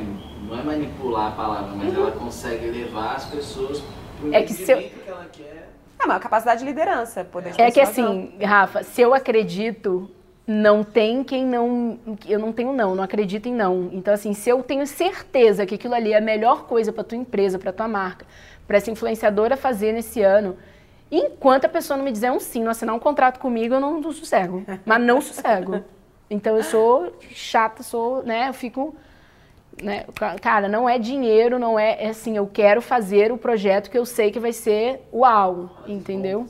[0.48, 3.84] não é manipular a palavra, mas ela consegue levar as pessoas
[4.20, 5.69] pro É que se eu- que ela quer.
[6.00, 10.10] Ah, mas a capacidade de liderança, poder de É que assim, Rafa, se eu acredito,
[10.48, 12.00] não tem quem não.
[12.28, 13.90] Eu não tenho não, não acredito em não.
[13.92, 17.18] Então, assim, se eu tenho certeza que aquilo ali é a melhor coisa pra tua
[17.18, 18.26] empresa, pra tua marca,
[18.66, 20.58] pra essa influenciadora fazer nesse ano,
[21.12, 24.00] enquanto a pessoa não me dizer um sim, não assinar um contrato comigo, eu não,
[24.00, 24.64] não sossego.
[24.86, 25.84] Mas não sossego.
[26.32, 28.50] Então eu sou chata, sou, né?
[28.50, 28.96] Eu fico.
[29.82, 30.06] Né?
[30.16, 33.98] Ca- Cara, não é dinheiro, não é, é assim, eu quero fazer o projeto que
[33.98, 36.46] eu sei que vai ser uau, entendeu?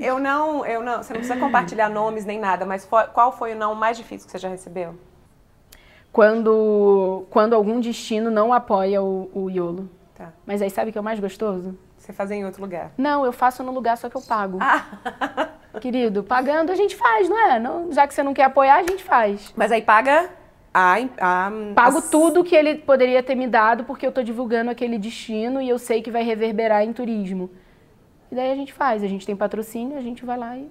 [0.00, 3.56] Eu não, eu não, você não precisa compartilhar nomes nem nada, mas qual foi o
[3.56, 4.94] não mais difícil que você já recebeu?
[6.12, 9.88] quando, quando algum destino não apoia o, o iolo.
[10.14, 10.30] Tá.
[10.44, 11.78] Mas aí sabe o que é o mais gostoso?
[11.96, 12.90] Você fazer em outro lugar.
[12.98, 14.58] Não, eu faço no lugar só que eu pago.
[14.60, 15.48] Ah,
[15.80, 17.60] Querido, pagando a gente faz, não é?
[17.60, 19.52] Não- já que você não quer apoiar, a gente faz.
[19.56, 20.28] mas aí paga
[20.72, 24.70] a, a Pago as- tudo que ele poderia ter me dado porque eu tô divulgando
[24.70, 27.50] aquele destino e eu sei que vai reverberar em turismo.
[28.30, 30.68] E daí a gente faz, a gente tem patrocínio, a gente vai lá e,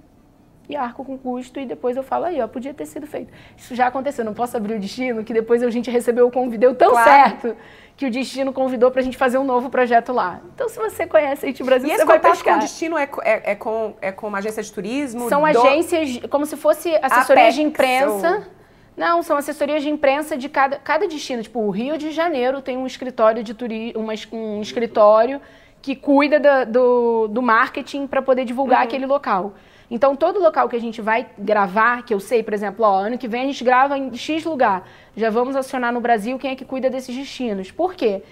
[0.70, 3.30] e arco com custo e depois eu falo aí, ó, podia ter sido feito.
[3.56, 6.60] Isso já aconteceu, não posso abrir o destino, que depois a gente recebeu o convite,
[6.60, 7.10] deu tão Claro.
[7.10, 7.56] certo
[7.94, 10.40] que o destino convidou pra gente fazer um novo projeto lá.
[10.54, 12.54] Então se você conhece a It Brasil, E você esse vai pescar.
[12.54, 15.28] com o destino é, é, é com, é com uma agência de turismo?
[15.28, 18.36] São do- agências, como se fosse assessorias de Apex, imprensa.
[18.38, 18.59] ou-
[19.00, 21.42] Não, são assessorias de imprensa de cada, cada destino.
[21.42, 25.40] Tipo, o Rio de Janeiro tem um escritório de turismo, um escritório
[25.80, 29.54] que cuida da- do, do marketing para poder divulgar aquele local.
[29.90, 33.16] Então, todo local que a gente vai gravar, que eu sei, por exemplo, ó, ano
[33.16, 34.86] que vem a gente grava em X lugar.
[35.16, 37.70] Já vamos acionar no Brasil quem é que cuida desses destinos.
[37.70, 38.22] Por quê?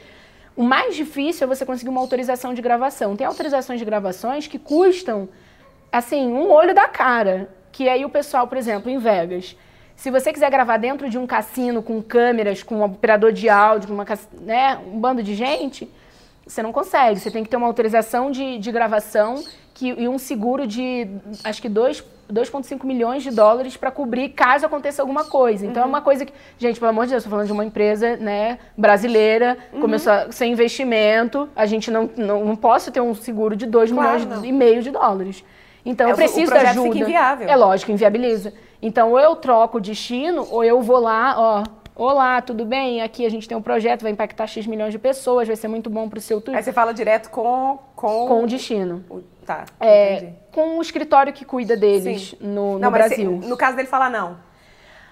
[0.55, 3.17] O mais difícil é você conseguir uma autorização de gravação.
[3.17, 5.31] Tem autorizações de gravações que custam,
[5.91, 7.49] assim, um olho da cara.
[7.73, 9.57] Que aí o pessoal, por exemplo, em Vegas,
[9.99, 13.89] se você quiser gravar dentro de um cassino com câmeras, com um operador de áudio,
[13.89, 14.07] com uma,
[14.41, 15.91] né, um bando de gente,
[16.47, 17.19] você não consegue.
[17.19, 19.43] Você tem que ter uma autorização de, de gravação
[19.75, 21.09] que, e um seguro de,
[21.43, 25.67] acho que dois- 2,5 milhões de dólares para cobrir caso aconteça alguma coisa.
[25.67, 28.17] Então é uma coisa que, gente, pelo amor de Deus, estou falando de uma empresa
[28.19, 33.57] né, brasileira, começou a- sem investimento, a gente não, não, não posso ter um seguro
[33.57, 34.45] de 2 Claro, milhões não.
[34.45, 35.43] e meio de dólares.
[35.85, 36.93] Então É, eu o- o preciso da ajuda.
[36.93, 37.49] fica inviável.
[37.49, 38.53] É lógico, inviabiliza.
[38.81, 41.65] Então, ou eu troco o destino, ou eu vou lá, ó.
[41.97, 43.03] Olá, tudo bem?
[43.03, 45.91] Aqui a gente tem um projeto, vai impactar X milhões de pessoas, vai ser muito
[45.91, 46.63] bom para o seu Aí turismo.
[46.65, 47.77] você fala direto com...
[47.97, 49.05] Com, Com o destino.
[49.11, 50.33] o- Tá, É, entendi.
[50.53, 52.37] com o escritório que cuida deles Sim.
[52.39, 53.41] no, no Não, Brasil.
[53.43, 54.37] se- no caso dele falar não.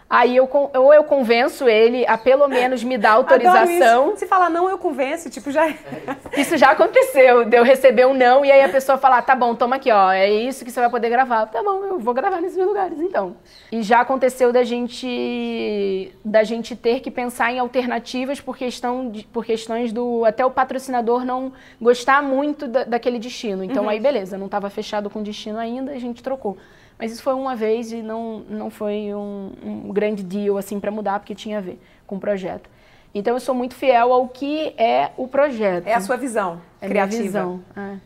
[0.09, 4.11] Aí eu, ou eu convenço ele a pelo menos me dar autorização.
[4.11, 4.19] isso.
[4.19, 5.67] Se falar não, eu convenço, tipo, já...
[6.37, 9.55] Isso já aconteceu, de eu receber um não e aí a pessoa falar, tá bom,
[9.55, 11.47] toma aqui, ó, é isso que você vai poder gravar.
[11.47, 13.37] Tá bom, eu vou gravar nesses lugares, então.
[13.73, 19.25] E já aconteceu da gente da gente ter que pensar em alternativas por questão de-
[19.25, 23.65] por questões do até o patrocinador não gostar muito da- daquele destino.
[23.65, 26.57] Então aí beleza, não estava fechado com o destino ainda, a gente trocou.
[26.99, 30.91] Mas isso foi uma vez e não, não foi um, um grande deal assim para
[30.91, 32.71] mudar porque tinha a ver com o projeto.
[33.15, 35.87] Então eu sou muito fiel ao que é o projeto.
[35.87, 37.23] É a sua visão É minha criativa.
[37.23, 37.63] visão.
[37.77, 37.97] É.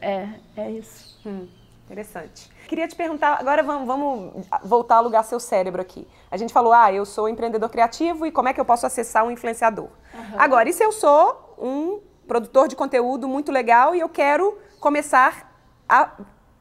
[0.00, 1.18] É, é, é isso.
[1.26, 1.46] Hum,
[1.86, 2.50] interessante.
[2.68, 6.06] Queria te perguntar, agora vamos, vamos voltar a alugar seu cérebro aqui.
[6.30, 9.24] A gente falou, ah, eu sou empreendedor criativo e como é que eu posso acessar
[9.24, 9.88] um influenciador?
[10.36, 15.52] Agora, e se eu sou um produtor de conteúdo muito legal e eu quero começar
[15.88, 16.10] a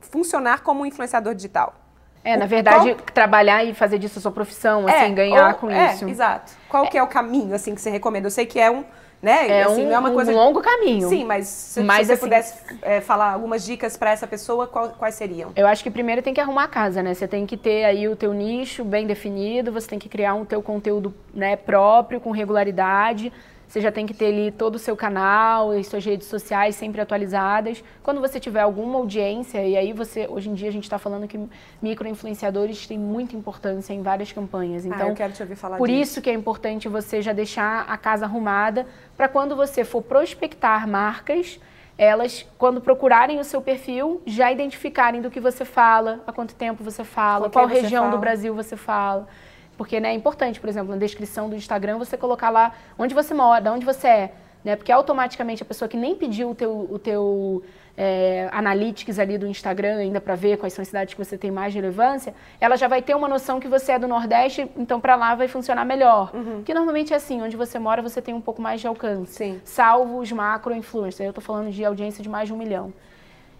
[0.02, 1.76] funcionar como um influenciador digital?
[2.24, 5.72] É, na verdade, qual- trabalhar e fazer disso a sua profissão, assim, ganhar ou- com
[5.72, 6.08] é, isso.
[6.08, 6.52] Exato.
[6.70, 8.28] Qual que é o caminho assim que você recomenda?
[8.28, 8.84] Eu sei que é um,
[9.20, 9.48] né?
[9.50, 11.10] É assim, um, é uma um coisa longo caminho.
[11.10, 14.68] Sim, mas se, Mas, se você assim, pudesse é, falar algumas dicas para essa pessoa,
[14.68, 15.52] qual- quais seriam?
[15.56, 17.12] Eu acho que primeiro tem que arrumar a casa, né?
[17.16, 20.46] Você tem que ter aí o teu nicho bem definido, você tem que criar um
[20.46, 23.34] teu conteúdo né, próprio, com regularidade.
[23.72, 27.00] Você já tem que ter ali todo o seu canal e suas redes sociais sempre
[27.00, 27.82] atualizadas.
[28.04, 31.26] Quando você tiver alguma audiência, e aí você, hoje em dia a gente está falando
[31.26, 31.40] que
[31.82, 34.86] micro-influenciadores têm muita importância em várias campanhas.
[34.86, 36.02] Então, ah, eu quero te ouvir falar Por disso.
[36.02, 38.86] isso que é importante você já deixar a casa arrumada
[39.16, 41.58] para quando você for prospectar marcas,
[41.98, 46.84] elas, quando procurarem o seu perfil, já identificarem do que você fala, há quanto tempo
[46.84, 48.18] você fala, qual região fala.
[48.18, 49.30] do Brasil você fala.
[49.82, 53.34] Porque né, é importante, por exemplo, na descrição do Instagram, você colocar lá onde você
[53.34, 54.34] mora, de onde você é.
[54.64, 54.76] né?
[54.76, 57.64] Porque automaticamente a pessoa que nem pediu o teu, o teu
[57.98, 61.50] é, analytics ali do Instagram ainda para ver quais são as cidades que você tem
[61.50, 65.16] mais relevância, ela já vai ter uma noção que você é do Nordeste, então para
[65.16, 66.30] lá vai funcionar melhor.
[66.32, 66.62] Uhum.
[66.62, 69.34] Que normalmente é assim, onde você mora você tem um pouco mais de alcance.
[69.34, 69.60] Sim.
[69.66, 71.22] Salvo os macro influencers.
[71.22, 72.94] Eu estou falando de audiência de mais de um milhão.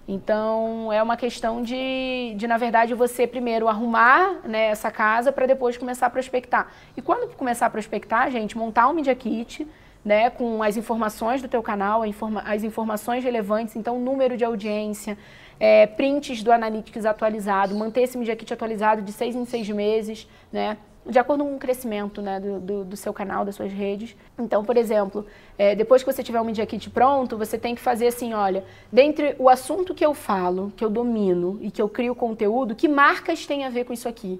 [0.08, 5.46] Então, é uma questão de, de na verdade, você primeiro arrumar né, essa casa para
[5.46, 6.72] depois começar a prospectar.
[6.98, 9.68] E quando começar a prospectar, gente, montar um Media Kit,
[10.04, 12.02] né, com as informações do teu canal,
[12.44, 15.18] as informações relevantes, então número de audiência,
[15.60, 20.28] é, prints do Analytics atualizado, manter esse Media Kit atualizado de seis em seis meses,
[20.52, 24.16] né, de acordo com o crescimento né, do, do, do, seu canal, das suas redes.
[24.38, 25.26] Então, por exemplo,
[25.58, 28.64] é, depois que você tiver o Media Kit pronto, você tem que fazer assim, olha,
[28.92, 32.88] dentre o assunto que eu falo, que eu domino e que eu crio conteúdo, que
[32.88, 34.40] marcas tem a ver com isso aqui?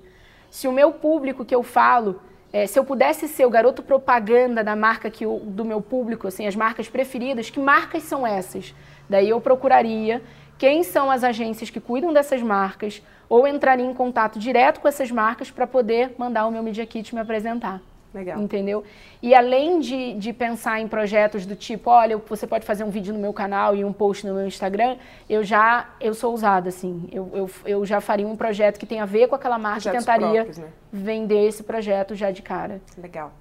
[0.50, 2.22] Se o meu público que eu falo
[2.54, 6.28] é, se eu pudesse ser o garoto propaganda da marca que eu, do meu público,
[6.28, 8.76] assim, as marcas preferidas, que marcas são essas?
[9.10, 10.22] Daí eu procuraria
[10.58, 13.02] quem são as agências que cuidam dessas marcas
[13.32, 17.16] ou entraria em contato direto com essas marcas para poder mandar o meu Media Kit
[17.16, 17.82] me apresentar.
[18.14, 18.42] Legal.
[18.42, 18.84] Entendeu?
[19.22, 23.14] E além de, de pensar em projetos do tipo, olha, você pode fazer um vídeo
[23.14, 24.98] no meu canal e um post no meu Instagram,
[25.30, 27.08] eu já, eu sou ousada, assim.
[27.10, 29.92] Eu, eu, eu já faria um projeto que tem a ver com aquela marca e
[29.94, 30.68] tentaria próprios, né?
[30.92, 32.82] vender esse projeto já de cara.
[32.98, 33.32] Legal.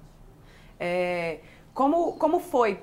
[0.79, 1.39] É,
[1.73, 2.79] como, como foi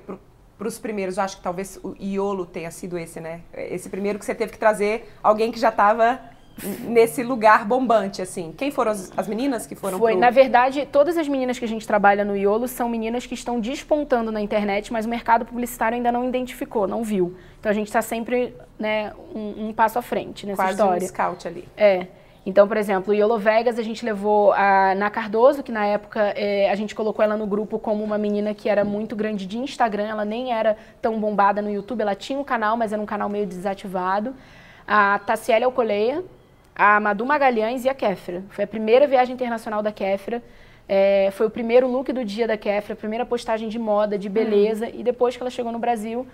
[0.59, 1.19] para os primeiros?
[1.19, 3.41] Acho que talvez o Iolo tenha sido esse, né?
[3.55, 6.37] Esse primeiro que você teve que trazer alguém que já estava
[6.87, 8.53] nesse lugar bombante, assim?
[8.57, 10.21] Quem foram as, as meninas que foram Foi, pro...
[10.21, 13.61] na verdade, todas as meninas que a gente trabalha no Iolo são meninas que estão
[13.61, 17.37] despontando na internet, mas o mercado publicitário ainda não identificou, não viu.
[17.61, 21.05] Então a gente está sempre né, um, um, passo à frente nessa Quase história.
[21.05, 21.69] um scout ali.
[21.77, 22.07] É.
[22.47, 26.33] Então, por exemplo, o Iolo Vegas a gente levou a Na Cardoso, que na época
[26.35, 29.59] é, a gente colocou ela no grupo como uma menina que era muito grande de
[29.59, 33.07] Instagram, ela nem era tão bombada no YouTube, ela tinha um canal, mas era um
[33.07, 34.35] canal meio desativado.
[34.87, 36.25] A Tassiela Alcoleia,
[36.79, 38.45] a Madu Magalhães e a Kéfera.
[38.51, 40.41] Foi a primeira viagem internacional da Kéfera.
[40.89, 44.29] É, foi o primeiro look do dia da Kéfera, a primeira postagem de moda, de
[44.29, 44.87] beleza.
[44.87, 44.93] Hum.
[44.95, 46.25] E depois que ela chegou no Brasil,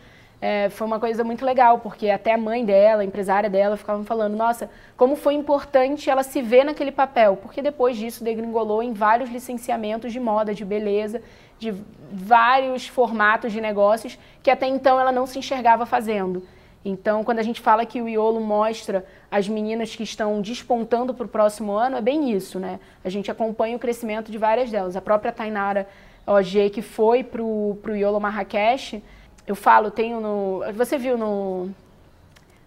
[0.42, 4.05] é, foi uma coisa muito legal, porque até a mãe dela, a empresária dela, ficavam
[4.05, 4.68] falando: nossa,
[4.99, 7.38] como foi importante ela se ver naquele papel.
[7.40, 11.22] Porque depois disso degringolou em vários licenciamentos de moda, de beleza,
[11.59, 11.74] de
[12.12, 16.47] vários formatos de negócios que até então ela não se enxergava fazendo.
[16.85, 21.24] Então, quando a gente fala que o Iolo mostra as meninas que estão despontando para
[21.24, 22.78] o próximo ano, é bem isso, né?
[23.03, 24.95] A gente acompanha o crescimento de várias delas.
[24.95, 25.89] A própria Tainara
[26.26, 29.03] OG, que foi para o Iolo Marrakech,
[29.47, 30.61] eu falo, tenho no...
[30.74, 31.70] Você viu no,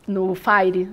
[0.08, 0.90] no Fire,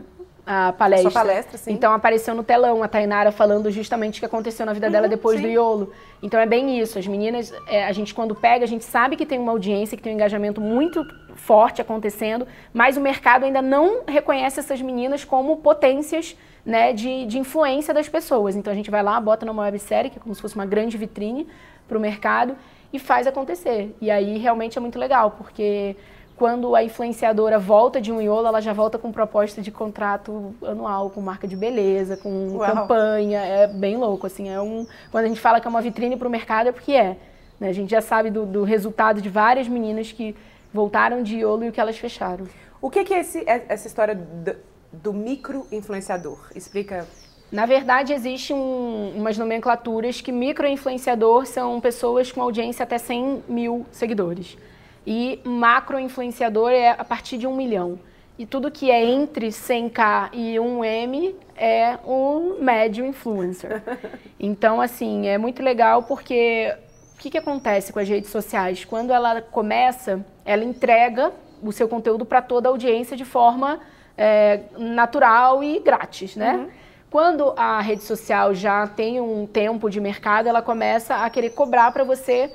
[0.47, 1.11] a palestra.
[1.11, 1.73] Sua palestra.
[1.73, 5.09] Então apareceu no telão a Tainara falando justamente o que aconteceu na vida uhum, dela
[5.09, 5.47] depois sim.
[5.47, 5.93] do Iolo.
[6.23, 6.99] Então é bem isso.
[6.99, 10.03] As meninas, é, a gente quando pega, a gente sabe que tem uma audiência, que
[10.03, 15.57] tem um engajamento muito forte acontecendo, mas o mercado ainda não reconhece essas meninas como
[15.59, 18.57] potências né, de, de influência das pessoas.
[18.57, 20.97] Então a gente vai lá, bota numa websérie, que é como se fosse uma grande
[20.97, 21.47] vitrine
[21.89, 22.57] para o mercado,
[22.93, 23.95] e faz acontecer.
[24.01, 25.97] E aí realmente é muito legal, porque
[26.37, 31.11] quando a influenciadora volta de um iolo, ela já volta com proposta de contrato anual,
[31.11, 32.75] com marca de beleza, com Uau.
[32.75, 33.41] campanha.
[33.41, 34.49] É bem louco, assim.
[34.49, 36.93] É um, quando a gente fala que é uma vitrine para o mercado, é porque
[36.93, 37.17] é.
[37.61, 37.69] Né?
[37.69, 40.35] A gente já sabe do, do, resultado de várias meninas que
[40.73, 42.47] voltaram de iolo e o que elas fecharam.
[42.83, 44.57] O que, que é esse, é, essa história do,
[44.93, 46.51] do micro-influenciador?
[46.55, 47.07] Explica
[47.53, 53.87] na verdade, existem um, umas nomenclaturas que micro-influenciador são pessoas com audiência até 100 mil
[53.93, 54.59] seguidores.
[55.07, 57.99] E macro influenciador é a partir de um milhão.
[58.39, 63.83] E tudo que é entre 100k e 1m é um médio influencer.
[64.41, 66.77] Então, assim, é muito legal porque
[67.15, 68.85] o que, que acontece com as redes sociais?
[68.85, 71.33] Quando ela começa, ela entrega
[71.63, 73.81] o seu conteúdo para toda a audiência de forma
[74.19, 76.57] é, natural e grátis, né?
[76.57, 76.69] Uhum.
[77.11, 81.93] Quando a rede social já tem um tempo de mercado, ela começa a querer cobrar
[81.93, 82.53] para você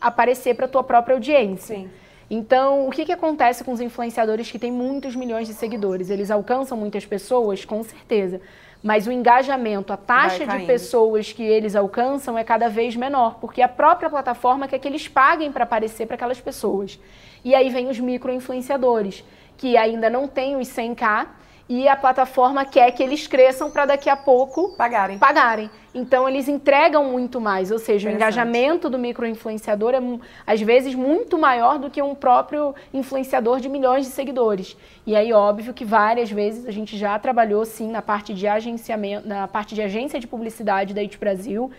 [0.00, 1.76] aparecer para a tua própria audiência.
[1.76, 1.90] Sim.
[2.30, 6.10] Então, o que, que acontece com os influenciadores que têm muitos milhões de seguidores?
[6.10, 8.40] Eles alcançam muitas pessoas, com certeza.
[8.82, 13.60] Mas o engajamento, a taxa de pessoas que eles alcançam é cada vez menor, porque
[13.60, 16.98] a própria plataforma quer que eles paguem para aparecer para aquelas pessoas.
[17.44, 19.24] E aí vem os micro-influenciadores,
[19.56, 21.26] que ainda não têm os 100k,
[21.70, 25.18] e a plataforma quer que eles cresçam para daqui a pouco pagarem.
[25.18, 25.70] pagarem.
[25.94, 30.00] Então eles entregam muito mais, ou seja, o engajamento do microinfluenciador é
[30.44, 34.76] às vezes muito maior do que um próprio influenciador de milhões de seguidores.
[35.06, 39.28] E aí óbvio que várias vezes a gente já trabalhou sim na parte de agenciamento,
[39.28, 41.70] na parte de agência de publicidade da IT Brasil.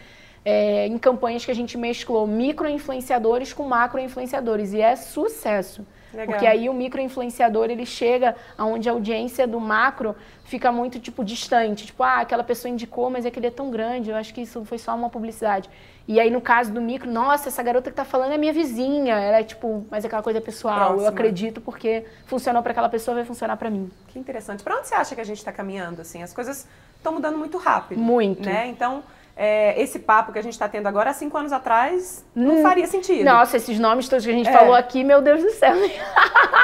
[0.44, 4.74] É, em campanhas que a gente mesclou micro-influenciadores com macro-influenciadores.
[4.74, 5.86] E é sucesso.
[6.14, 6.28] Legal.
[6.28, 11.86] Porque aí o micro-influenciador, ele chega aonde a audiência do macro fica muito, tipo, distante.
[11.86, 14.78] Tipo, ah, aquela pessoa indicou, mas aquele é tão grande, eu acho que isso foi
[14.78, 15.70] só uma publicidade.
[16.08, 19.16] E aí, no caso do micro, nossa, essa garota que tá falando é minha vizinha.
[19.16, 20.76] Ela é, tipo, mas é aquela coisa pessoal.
[20.76, 21.04] Próxima.
[21.04, 23.90] Eu acredito porque funcionou para aquela pessoa, vai funcionar para mim.
[24.10, 24.64] Que interessante.
[24.64, 26.02] Para onde você acha que a gente está caminhando?
[26.02, 26.68] Assim, as coisas
[26.98, 28.00] estão mudando muito rápido.
[28.00, 28.46] Muito.
[28.46, 28.68] Né?
[28.68, 29.04] Então,
[29.36, 32.62] é, esse papo que a gente está tendo agora, há cinco anos atrás, não Hum.
[32.64, 33.24] faria sentido.
[33.26, 34.54] Nossa, esses nomes todos que a gente É.
[34.54, 35.76] falou aqui, meu Deus do céu.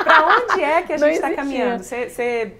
[0.03, 1.83] Para onde é que a gente está caminhando?
[1.83, 2.53] Você,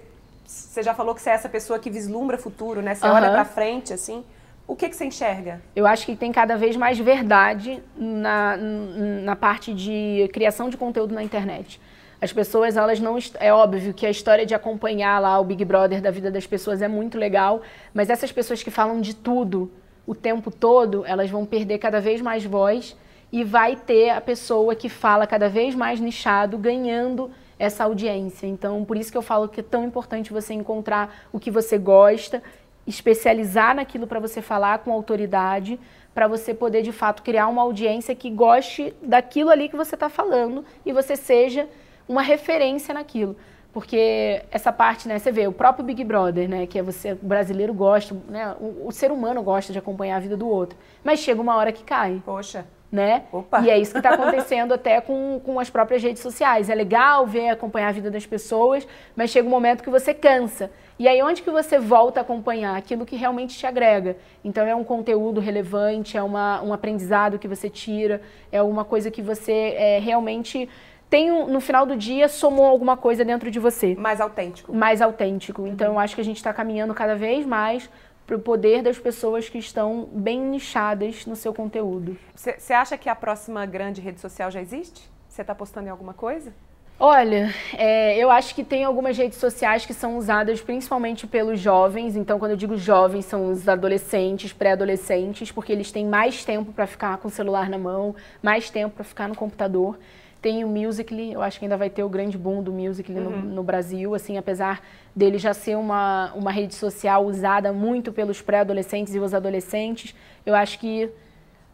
[0.82, 2.94] já falou que você é essa pessoa que vislumbra futuro, né?
[2.94, 3.14] Você Aham.
[3.16, 4.24] olha para frente, assim.
[4.66, 5.62] O que, que você enxerga?
[5.74, 11.14] Eu acho que tem cada vez mais verdade na, na parte de criação de conteúdo
[11.14, 11.80] na internet.
[12.20, 13.16] As pessoas, elas não.
[13.40, 16.82] É óbvio que a história de acompanhar lá o Big Brother da vida das pessoas
[16.82, 17.62] é muito legal,
[17.94, 19.70] mas essas pessoas que falam de tudo
[20.08, 22.96] o tempo todo, elas vão perder cada vez mais voz
[23.30, 28.46] e vai ter a pessoa que fala cada vez mais nichado ganhando essa audiência.
[28.46, 31.76] Então, por isso que eu falo que é tão importante você encontrar o que você
[31.76, 32.42] gosta,
[32.86, 35.78] especializar naquilo para você falar com autoridade,
[36.14, 40.08] para você poder de fato criar uma audiência que goste daquilo ali que você está
[40.08, 41.68] falando e você seja
[42.08, 43.36] uma referência naquilo.
[43.72, 47.18] Porque essa parte, né, você vê, o próprio Big Brother, né, que é você, o
[47.22, 51.20] brasileiro gosta, né, o, o ser humano gosta de acompanhar a vida do outro, mas
[51.20, 53.24] chega uma hora que cai Poxa, né?
[53.30, 53.60] Opa.
[53.60, 56.70] E é isso que está acontecendo até com, com as próprias redes sociais.
[56.70, 60.70] É legal ver, acompanhar a vida das pessoas, mas chega um momento que você cansa.
[60.98, 62.76] E aí onde que você volta a acompanhar?
[62.76, 64.16] Aquilo que realmente te agrega.
[64.42, 69.10] Então é um conteúdo relevante, é uma, um aprendizado que você tira, é uma coisa
[69.10, 70.68] que você é, realmente
[71.10, 74.72] tem, um- no final do dia, somou alguma coisa dentro de você mais autêntico.
[74.74, 75.66] mais autêntico.
[75.66, 77.88] Então, eu acho que a gente está caminhando cada vez mais
[78.26, 82.16] para o poder das pessoas que estão bem nichadas no seu conteúdo.
[82.34, 85.08] Você acha que a próxima grande rede social já existe?
[85.28, 86.52] Você está postando em alguma coisa?
[87.00, 92.16] Olha, é, eu acho que tem algumas redes sociais que são usadas principalmente pelos jovens.
[92.16, 96.88] Então, quando eu digo jovens, são os adolescentes, pré-adolescentes, porque eles têm mais tempo para
[96.88, 99.96] ficar com o celular na mão, mais tempo para ficar no computador.
[100.40, 103.30] Tem o Musical.ly, eu acho que ainda vai ter o grande boom do Musical.ly no,
[103.30, 104.80] no Brasil, assim, apesar
[105.14, 110.14] dele já ser uma, uma rede social usada muito pelos pré-adolescentes e os adolescentes,
[110.46, 111.10] eu acho que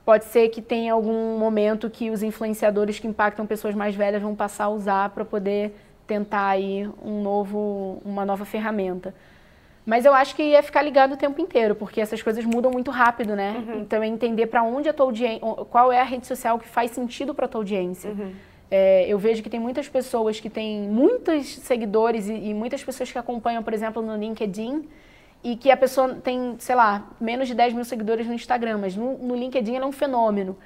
[0.04, 4.34] Pode ser que tenha algum momento que os influenciadores que impactam pessoas mais velhas vão
[4.34, 5.74] passar a usar para poder
[6.06, 9.14] tentar aí um novo, uma nova ferramenta.
[9.86, 12.90] Mas eu acho que é ficar ligado o tempo inteiro, porque essas coisas mudam muito
[12.90, 13.64] rápido, né?
[13.80, 15.40] Então é entender para onde a tua audiência,
[15.70, 18.10] qual é a rede social que faz sentido para tua audiência.
[18.76, 23.12] É, eu vejo que tem muitas pessoas que têm muitos seguidores e, e muitas pessoas
[23.12, 24.88] que acompanham, por exemplo, no LinkedIn,
[25.44, 28.96] e que a pessoa tem, sei lá, menos de 10 mil seguidores no Instagram, mas
[28.96, 30.56] no, no LinkedIn ela é um fenômeno.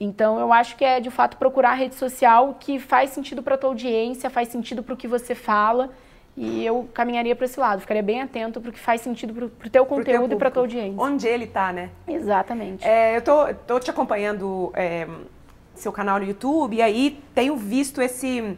[0.00, 3.58] Então eu acho que é de fato procurar a rede social que faz sentido para
[3.58, 5.90] tua audiência, faz sentido para o que você fala.
[6.34, 9.44] E eu caminharia para esse lado, ficaria bem atento para o que faz sentido para
[9.44, 10.80] o teu Pro teu conteúdo e para tua público.
[10.80, 11.04] audiência.
[11.04, 11.90] Onde ele tá, né?
[12.06, 12.86] Exatamente.
[12.86, 15.06] É, eu tô, tô te acompanhando é,
[15.78, 18.56] seu canal no YouTube e aí tenho visto esse,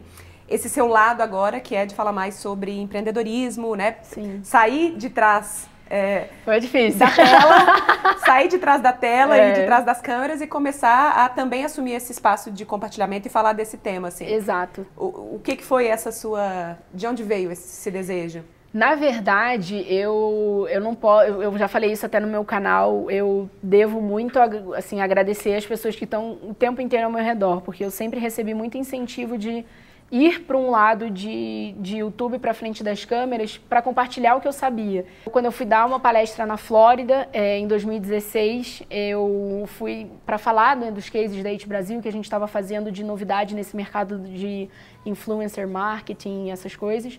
[0.49, 3.97] esse seu lado agora, que é de falar mais sobre empreendedorismo, né?
[4.03, 4.41] Sim.
[4.43, 6.99] Sair de trás é, Foi difícil.
[6.99, 9.49] da tela, sair de trás da tela É.
[9.49, 13.29] e de trás das câmeras e começar a também assumir esse espaço de compartilhamento e
[13.31, 14.25] falar desse tema, assim.
[14.25, 14.87] Exato.
[14.95, 16.77] O, o que, que foi essa sua...
[16.93, 18.41] De onde veio esse, esse desejo?
[18.73, 21.25] Na verdade, eu, eu não posso.
[21.25, 23.11] Eu, já falei isso até no meu canal.
[23.11, 24.39] Eu devo muito
[24.75, 28.19] assim, agradecer as pessoas que estão o tempo inteiro ao meu redor, porque eu sempre
[28.19, 29.65] recebi muito incentivo de
[30.09, 34.47] ir para um lado de, de YouTube para frente das câmeras para compartilhar o que
[34.47, 35.05] eu sabia.
[35.31, 40.75] Quando eu fui dar uma palestra na Flórida, eh, em 2016, eu fui para falar
[40.75, 44.19] né, dos cases da It Brasil que a gente estava fazendo de novidade nesse mercado
[44.19, 44.69] de
[45.05, 47.17] influencer marketing essas coisas.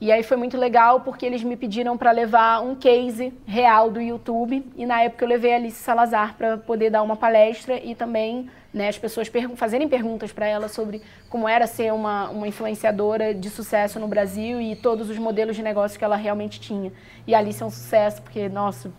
[0.00, 4.00] E aí foi muito legal porque eles me pediram para levar um case real do
[4.00, 7.96] YouTube e na época eu levei a Alice Salazar para poder dar uma palestra e
[7.96, 12.46] também né, as pessoas pergun- fazerem perguntas para ela sobre como era ser uma, uma
[12.46, 16.92] influenciadora de sucesso no Brasil e todos os modelos de negócio que ela realmente tinha.
[17.26, 18.92] E a Alice é um sucesso porque, nossa,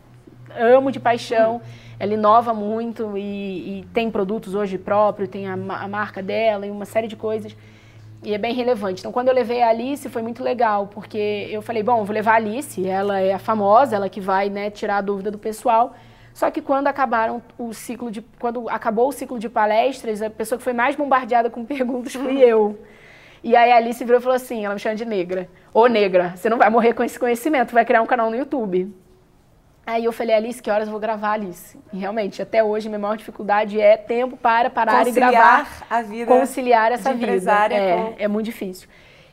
[0.58, 1.62] amo de paixão.
[1.98, 6.72] Ela inova muito e, e tem produtos hoje próprios, tem a, a marca dela e
[6.72, 7.56] uma série de coisas.
[8.22, 9.00] E é bem relevante.
[9.00, 12.34] Então, quando eu levei a Alice, foi muito legal, porque eu falei, bom, vou levar
[12.34, 15.96] a Alice, ela é a famosa, ela que vai né, tirar a dúvida do pessoal.
[16.34, 18.22] Só que quando acabaram o ciclo de.
[18.40, 22.40] Quando acabou o ciclo de palestras, a pessoa que foi mais bombardeada com perguntas fui
[22.40, 22.80] eu.
[23.44, 25.50] E aí a Alice virou e falou assim: ela me chama de negra.
[25.74, 28.94] Ô negra, você não vai morrer com esse conhecimento, vai criar um canal no YouTube.
[29.90, 31.80] Aí eu falei, Alice, que horas eu vou gravar, Alice?
[31.92, 35.68] E realmente, até hoje, minha maior dificuldade é tempo para parar Conciliar e gravar.
[35.90, 37.26] a vida conciliar essa vida.
[37.26, 38.88] empresária É, com- é muito difícil.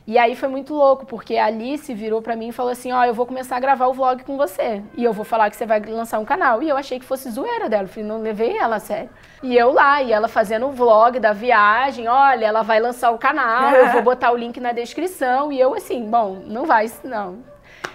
[0.09, 3.03] E aí foi muito louco, porque a Alice virou pra mim e falou assim, ó,
[3.03, 4.81] eu vou começar a gravar o vlog com você.
[4.95, 6.63] E eu vou falar que você vai lançar um canal.
[6.63, 9.09] E eu achei que fosse zoeira dela, eu falei, não levei ela a sério.
[9.43, 13.17] E eu lá, e ela fazendo o vlog da viagem, olha, ela vai lançar o
[13.17, 15.51] canal, eu vou botar o link na descrição.
[15.51, 17.39] E eu assim, bom, não vai, não.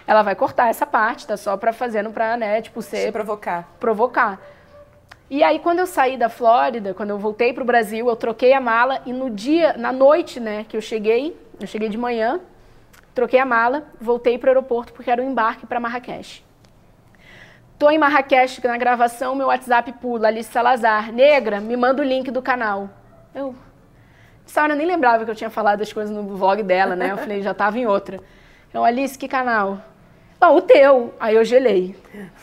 [0.07, 3.69] Ela vai cortar essa parte, tá só pra fazendo pra, né, tipo, Se ser provocar.
[3.79, 4.41] provocar.
[5.31, 8.61] E aí, quando eu saí da Flórida, quando eu voltei pro Brasil, eu troquei a
[8.61, 12.41] mala e no dia, na noite, né, que eu cheguei, eu cheguei de manhã,
[13.15, 16.45] troquei a mala, voltei pro aeroporto porque era o embarque para Marrakech.
[17.79, 22.31] Tô em Marrakech na gravação, meu WhatsApp pula, Alice Salazar, negra, me manda o link
[22.31, 22.91] do canal.
[23.35, 23.55] Eu,
[24.47, 27.11] essa hora eu nem lembrava que eu tinha falado as coisas no vlog dela, né?
[27.11, 28.21] Eu falei, já tava em outra.
[28.75, 29.83] Eu, Alice, que canal?
[30.41, 31.13] Bom, o teu.
[31.21, 31.95] Aí eu gelei.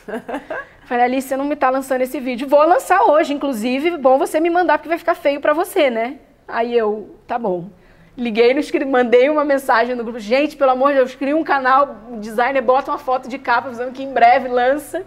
[0.86, 2.48] Falei, Alice, você não me tá lançando esse vídeo.
[2.48, 3.98] Vou lançar hoje, inclusive.
[3.98, 6.18] Bom você me mandar, porque vai ficar feio pra você, né?
[6.48, 7.72] Aí eu, tá bom.
[8.16, 10.20] Liguei, no, mandei uma mensagem no grupo.
[10.20, 13.72] Gente, pelo amor de Deus, cria um canal, o designer bota uma foto de capa,
[13.72, 15.04] dizendo que em breve lança.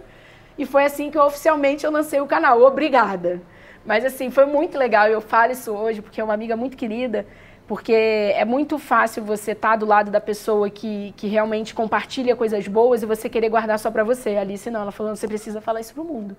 [0.57, 2.61] E foi assim que eu, oficialmente eu lancei o canal.
[2.61, 3.41] Obrigada.
[3.85, 5.07] Mas assim, foi muito legal.
[5.07, 7.25] Eu falo isso hoje porque é uma amiga muito querida.
[7.67, 12.67] Porque é muito fácil você estar do lado da pessoa que, que realmente compartilha coisas
[12.67, 14.35] boas e você querer guardar só pra você.
[14.35, 16.35] A Alice não, ela falou, você precisa falar isso pro mundo.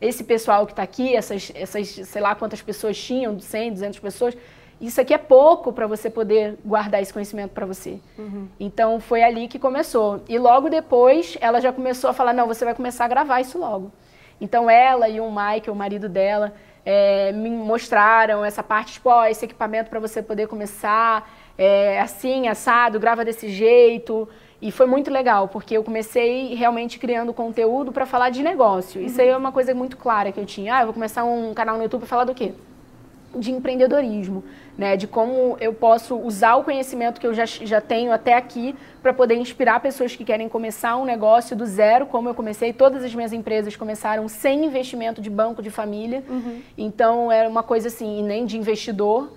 [0.00, 4.36] Esse pessoal que está aqui, essas, essas, sei lá quantas pessoas tinham, 100, 200 pessoas,
[4.80, 8.00] isso aqui é pouco para você poder guardar esse conhecimento para você.
[8.58, 10.22] Então foi ali que começou.
[10.28, 13.58] E logo depois ela já começou a falar: não, você vai começar a gravar isso
[13.58, 13.92] logo.
[14.40, 16.52] Então ela e o Mike, o marido dela,
[16.84, 22.48] eh, me mostraram essa parte, tipo, ó, esse equipamento para você poder começar, é, assim,
[22.48, 24.28] assado, grava desse jeito.
[24.60, 29.00] E foi muito legal, porque eu comecei realmente criando conteúdo para falar de negócio.
[29.00, 30.76] Isso aí é uma coisa muito clara que eu tinha.
[30.76, 32.54] Ah, eu vou começar um canal no YouTube para falar do quê?
[33.36, 34.44] De empreendedorismo,
[34.76, 34.96] né?
[34.96, 39.12] De como eu posso usar o conhecimento que eu já, já tenho até aqui para
[39.12, 42.72] poder inspirar pessoas que querem começar um negócio do zero, como eu comecei.
[42.72, 46.22] Todas as minhas empresas começaram sem investimento de banco de família.
[46.76, 49.30] Então era uma coisa assim, e nem de investidor.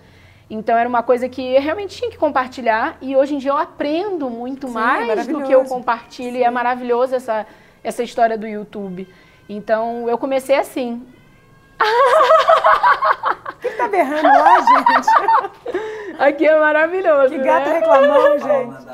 [0.49, 3.57] Então era uma coisa que eu realmente tinha que compartilhar e hoje em dia eu
[3.57, 7.45] aprendo muito Sim, mais do que eu compartilho e é maravilhoso essa,
[7.83, 9.07] essa história do YouTube.
[9.49, 11.05] Então eu comecei assim,
[13.57, 16.17] O que tá berrando lá, gente?
[16.19, 17.29] Aqui é maravilhoso.
[17.29, 17.73] Que gato né?
[17.79, 18.87] reclamou, Fauna gente.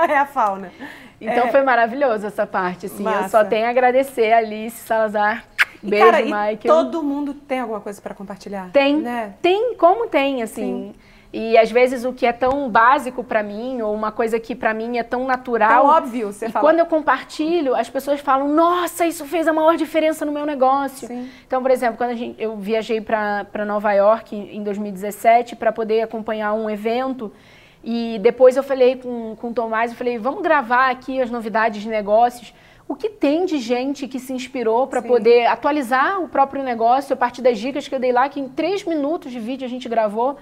[0.12, 0.72] É a fauna.
[1.20, 1.50] Então É.
[1.50, 3.04] foi maravilhoso essa parte, assim.
[3.04, 3.28] Eu Massa.
[3.28, 5.44] só tenho a agradecer a Alice Salazar.
[5.82, 6.58] E, Beijo, cara, e Michael.
[6.62, 8.70] todo mundo tem alguma coisa pra compartilhar?
[8.72, 9.34] Tem, Né?
[9.42, 10.94] tem, como tem, assim.
[11.32, 14.72] E às vezes o que é tão básico pra mim, ou uma coisa que pra
[14.72, 15.82] mim é tão natural.
[15.82, 16.64] Tão óbvio, você e fala.
[16.64, 21.08] quando eu compartilho, as pessoas falam: Nossa, isso fez a maior diferença no meu negócio.
[21.08, 21.28] Sim.
[21.46, 26.02] Então, por exemplo, quando a gente- eu viajei para Nova York em 2017 para poder
[26.02, 27.30] acompanhar um evento.
[27.84, 31.82] E depois eu falei com, com o Tomás, eu falei, vamos gravar aqui as novidades
[31.82, 32.52] de negócios.
[32.88, 37.16] O que tem de gente que se inspirou para poder atualizar o próprio negócio a
[37.16, 39.88] partir das dicas que eu dei lá, que em três minutos de vídeo a gente
[39.88, 40.36] gravou.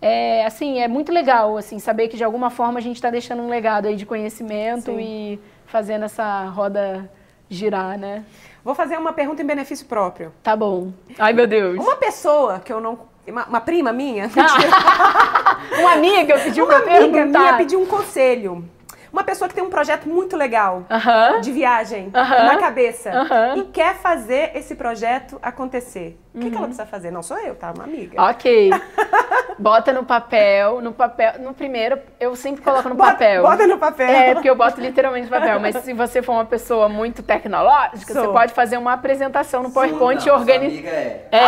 [0.00, 3.42] É, assim, é muito legal, assim, saber que de alguma forma a gente está deixando
[3.42, 5.00] um legado aí de conhecimento Sim.
[5.00, 7.10] e fazendo essa roda
[7.48, 8.24] girar, né?
[8.64, 10.32] Vou fazer uma pergunta em benefício próprio.
[10.42, 10.92] Tá bom.
[11.18, 11.78] Ai, meu Deus.
[11.78, 12.98] Uma pessoa que eu não.
[13.26, 14.30] Uma, uma prima minha.
[15.78, 17.38] Uma amiga pediu uma amiga perguntar.
[17.38, 18.68] minha pediu um conselho.
[19.14, 21.40] Uma pessoa que tem um projeto muito legal Aham.
[21.40, 22.46] de viagem Aham.
[22.46, 23.58] na cabeça Aham.
[23.58, 26.18] e quer fazer esse projeto acontecer.
[26.34, 26.58] O que, que Uhum.
[26.58, 27.12] ela precisa fazer?
[27.12, 27.70] Não sou eu, tá?
[27.72, 28.20] Uma amiga.
[28.20, 28.70] Ok.
[29.56, 33.42] Bota no papel, no papel, no primeiro, eu sempre coloco no Bota- papel.
[33.42, 34.08] Bota no papel.
[34.08, 38.12] É, porque eu boto literalmente no papel, mas se você for uma pessoa muito tecnológica,
[38.12, 38.20] Sou.
[38.20, 40.72] você pode fazer uma apresentação no PowerPoint Não, e organizar.
[40.72, 41.28] amiga é.
[41.30, 41.40] É.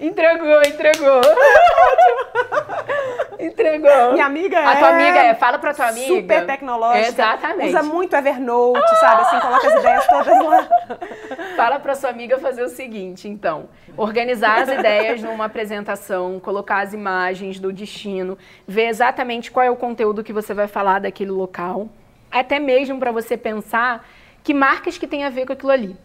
[0.00, 1.20] Entregou, entregou.
[1.20, 2.77] entregou.
[4.12, 4.76] Minha amiga A é.
[4.78, 6.06] tua amiga é, fala pra tua amiga.
[6.06, 7.08] Super tecnológica.
[7.08, 7.68] Exatamente.
[7.68, 9.22] Usa muito Evernote, sabe?
[9.22, 10.68] Assim, coloca as ideias todas lá.
[11.56, 16.92] Fala para sua amiga fazer o seguinte, então, organizar as ideias numa apresentação, colocar as
[16.92, 21.88] imagens do destino, ver exatamente qual é o conteúdo que você vai falar daquele local,
[22.30, 24.06] até mesmo para você pensar
[24.44, 25.96] que marcas que tem a ver com aquilo ali.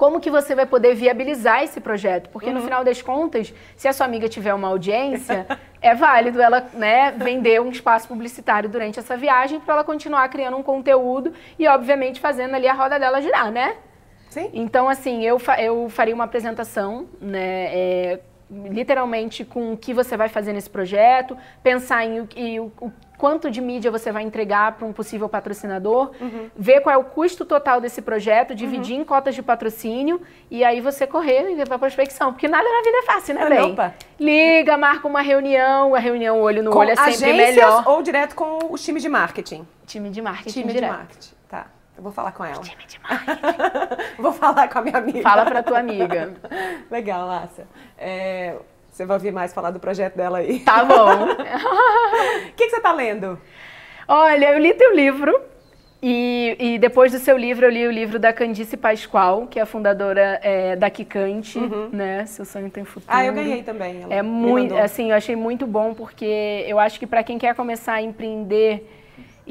[0.00, 2.30] Como que você vai poder viabilizar esse projeto?
[2.30, 5.46] Porque no final das contas, se a sua amiga tiver uma audiência,
[5.82, 10.56] é válido ela né, vender um espaço publicitário durante essa viagem para ela continuar criando
[10.56, 13.74] um conteúdo e, obviamente, fazendo ali a roda dela girar, né?
[14.30, 14.48] Sim.
[14.54, 18.20] Então, assim, eu, fa- eu faria uma apresentação, né, é,
[18.50, 22.28] literalmente com o que você vai fazer nesse projeto, pensar em o,
[22.80, 26.50] o, o quanto de mídia você vai entregar para um possível patrocinador, uhum.
[26.56, 29.02] ver qual é o custo total desse projeto, dividir uhum.
[29.02, 32.32] em cotas de patrocínio e aí você correr e ver para a prospecção.
[32.32, 33.72] Porque nada na vida é fácil, né, bem?
[33.72, 33.94] Opa.
[34.18, 37.84] Liga, marca uma reunião, a reunião olho no com olho é sempre melhor.
[37.86, 39.66] ou direto com o time de marketing?
[39.86, 40.90] Time de marketing time direto.
[40.90, 41.66] de marketing, tá.
[41.96, 42.62] Eu vou falar com ela.
[44.18, 45.22] Vou falar com a minha amiga.
[45.22, 46.34] Fala para tua amiga.
[46.90, 47.66] Legal, Márcia.
[47.98, 48.56] É,
[48.90, 50.60] você vai ouvir mais falar do projeto dela aí.
[50.60, 51.26] Tá bom.
[52.50, 53.38] O que, que, você está lendo?
[54.06, 55.40] Olha, eu li teu livro.
[56.02, 59.62] E, e, depois do seu livro, eu li o livro da Candice Pascoal, que é
[59.62, 61.90] a fundadora é, da Kikante, uhum.
[61.92, 62.24] né?
[62.24, 63.12] Seu sonho tem futuro.
[63.14, 64.06] Ah, eu ganhei também.
[64.08, 67.94] é muito, assim, eu achei muito bom porque eu acho que para quem quer começar
[67.94, 68.99] a empreender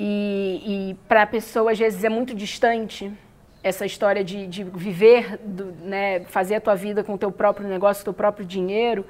[0.02, 3.12] e, e para a pessoa às vezes é muito distante
[3.62, 7.68] essa história de, de viver, do, né, fazer a tua vida com o teu próprio
[7.68, 9.06] negócio, o teu próprio dinheiro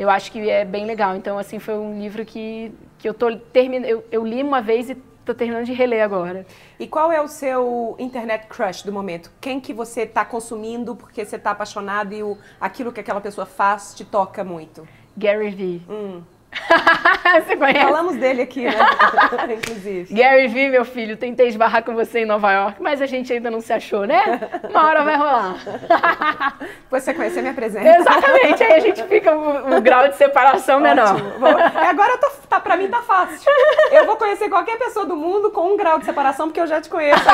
[0.00, 1.14] eu acho que é bem legal.
[1.14, 3.84] Então, assim, foi um livro que, que eu, tô termin...
[3.84, 6.46] eu, eu li uma vez e estou terminando de reler agora.
[6.78, 9.30] E qual é o seu internet crush do momento?
[9.42, 13.46] Quem que você está consumindo porque você está apaixonado e o, aquilo que aquela pessoa
[13.46, 14.88] faz te toca muito?
[15.14, 15.82] Gary Vee.
[15.86, 16.22] Hum.
[17.46, 17.80] você conhece?
[17.80, 18.74] Falamos dele aqui, né?
[19.56, 20.12] Inclusive.
[20.14, 23.50] Gary Vee, meu filho, tentei esbarrar com você em Nova York, mas a gente ainda
[23.50, 24.40] não se achou, né?
[24.68, 25.56] Uma hora vai rolar.
[26.82, 27.88] Depois você conhecer, me apresenta.
[27.88, 30.88] Exatamente, aí a gente fica o, o grau de separação Ótimo.
[30.88, 31.38] menor.
[31.38, 33.50] Vou, agora tô, tá, pra mim tá fácil.
[33.92, 36.80] Eu vou conhecer qualquer pessoa do mundo com um grau de separação, porque eu já
[36.80, 37.24] te conheço.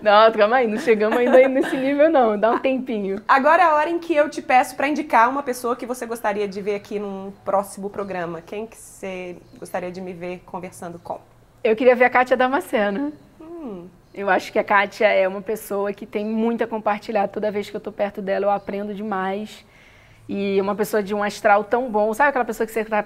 [0.00, 3.20] não, calma aí, não chegamos ainda nesse nível não, dá um tempinho.
[3.26, 6.06] Agora é a hora em que eu te peço para indicar uma pessoa que você
[6.06, 8.42] gostaria de ver aqui num próximo programa.
[8.42, 11.20] Quem que você gostaria de me ver conversando com?
[11.62, 13.12] Eu queria ver a Kátia Damasceno.
[13.40, 13.88] Hum.
[14.12, 17.28] Eu acho que a Kátia é uma pessoa que tem muito a compartilhar.
[17.28, 19.64] Toda vez que eu estou perto dela, eu aprendo demais.
[20.28, 22.12] E uma pessoa de um astral tão bom.
[22.12, 23.04] Sabe aquela pessoa que você tá,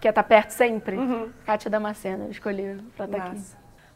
[0.00, 0.96] quer estar tá perto sempre?
[0.96, 1.30] Uhum.
[1.46, 3.40] Kátia Damasceno, eu escolhi para estar tá aqui.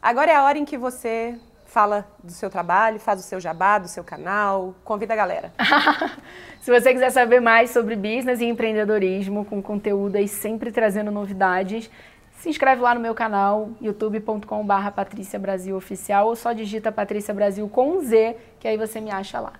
[0.01, 1.37] Agora é a hora em que você
[1.67, 5.51] fala do seu trabalho, faz o seu jabá, do seu canal, convida a galera.
[6.61, 11.89] Se você quiser saber mais sobre business e empreendedorismo, com conteúdo aí sempre trazendo novidades,
[12.37, 17.67] se inscreve lá no meu canal, youtube.com.br Patrícia Brasil Oficial, ou só digita Patrícia Brasil
[17.67, 19.53] com um Z, que aí você me acha lá.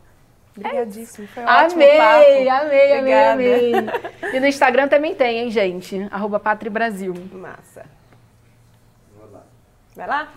[0.56, 2.66] Obrigadíssimo, foi ótimo amei, papo.
[2.66, 3.74] Amei, amei, amei,
[4.34, 6.08] E no Instagram também tem, hein, gente?
[6.10, 7.14] Arroba Patri Brasil.
[7.32, 7.86] Massa.
[9.96, 10.30] Vai lá?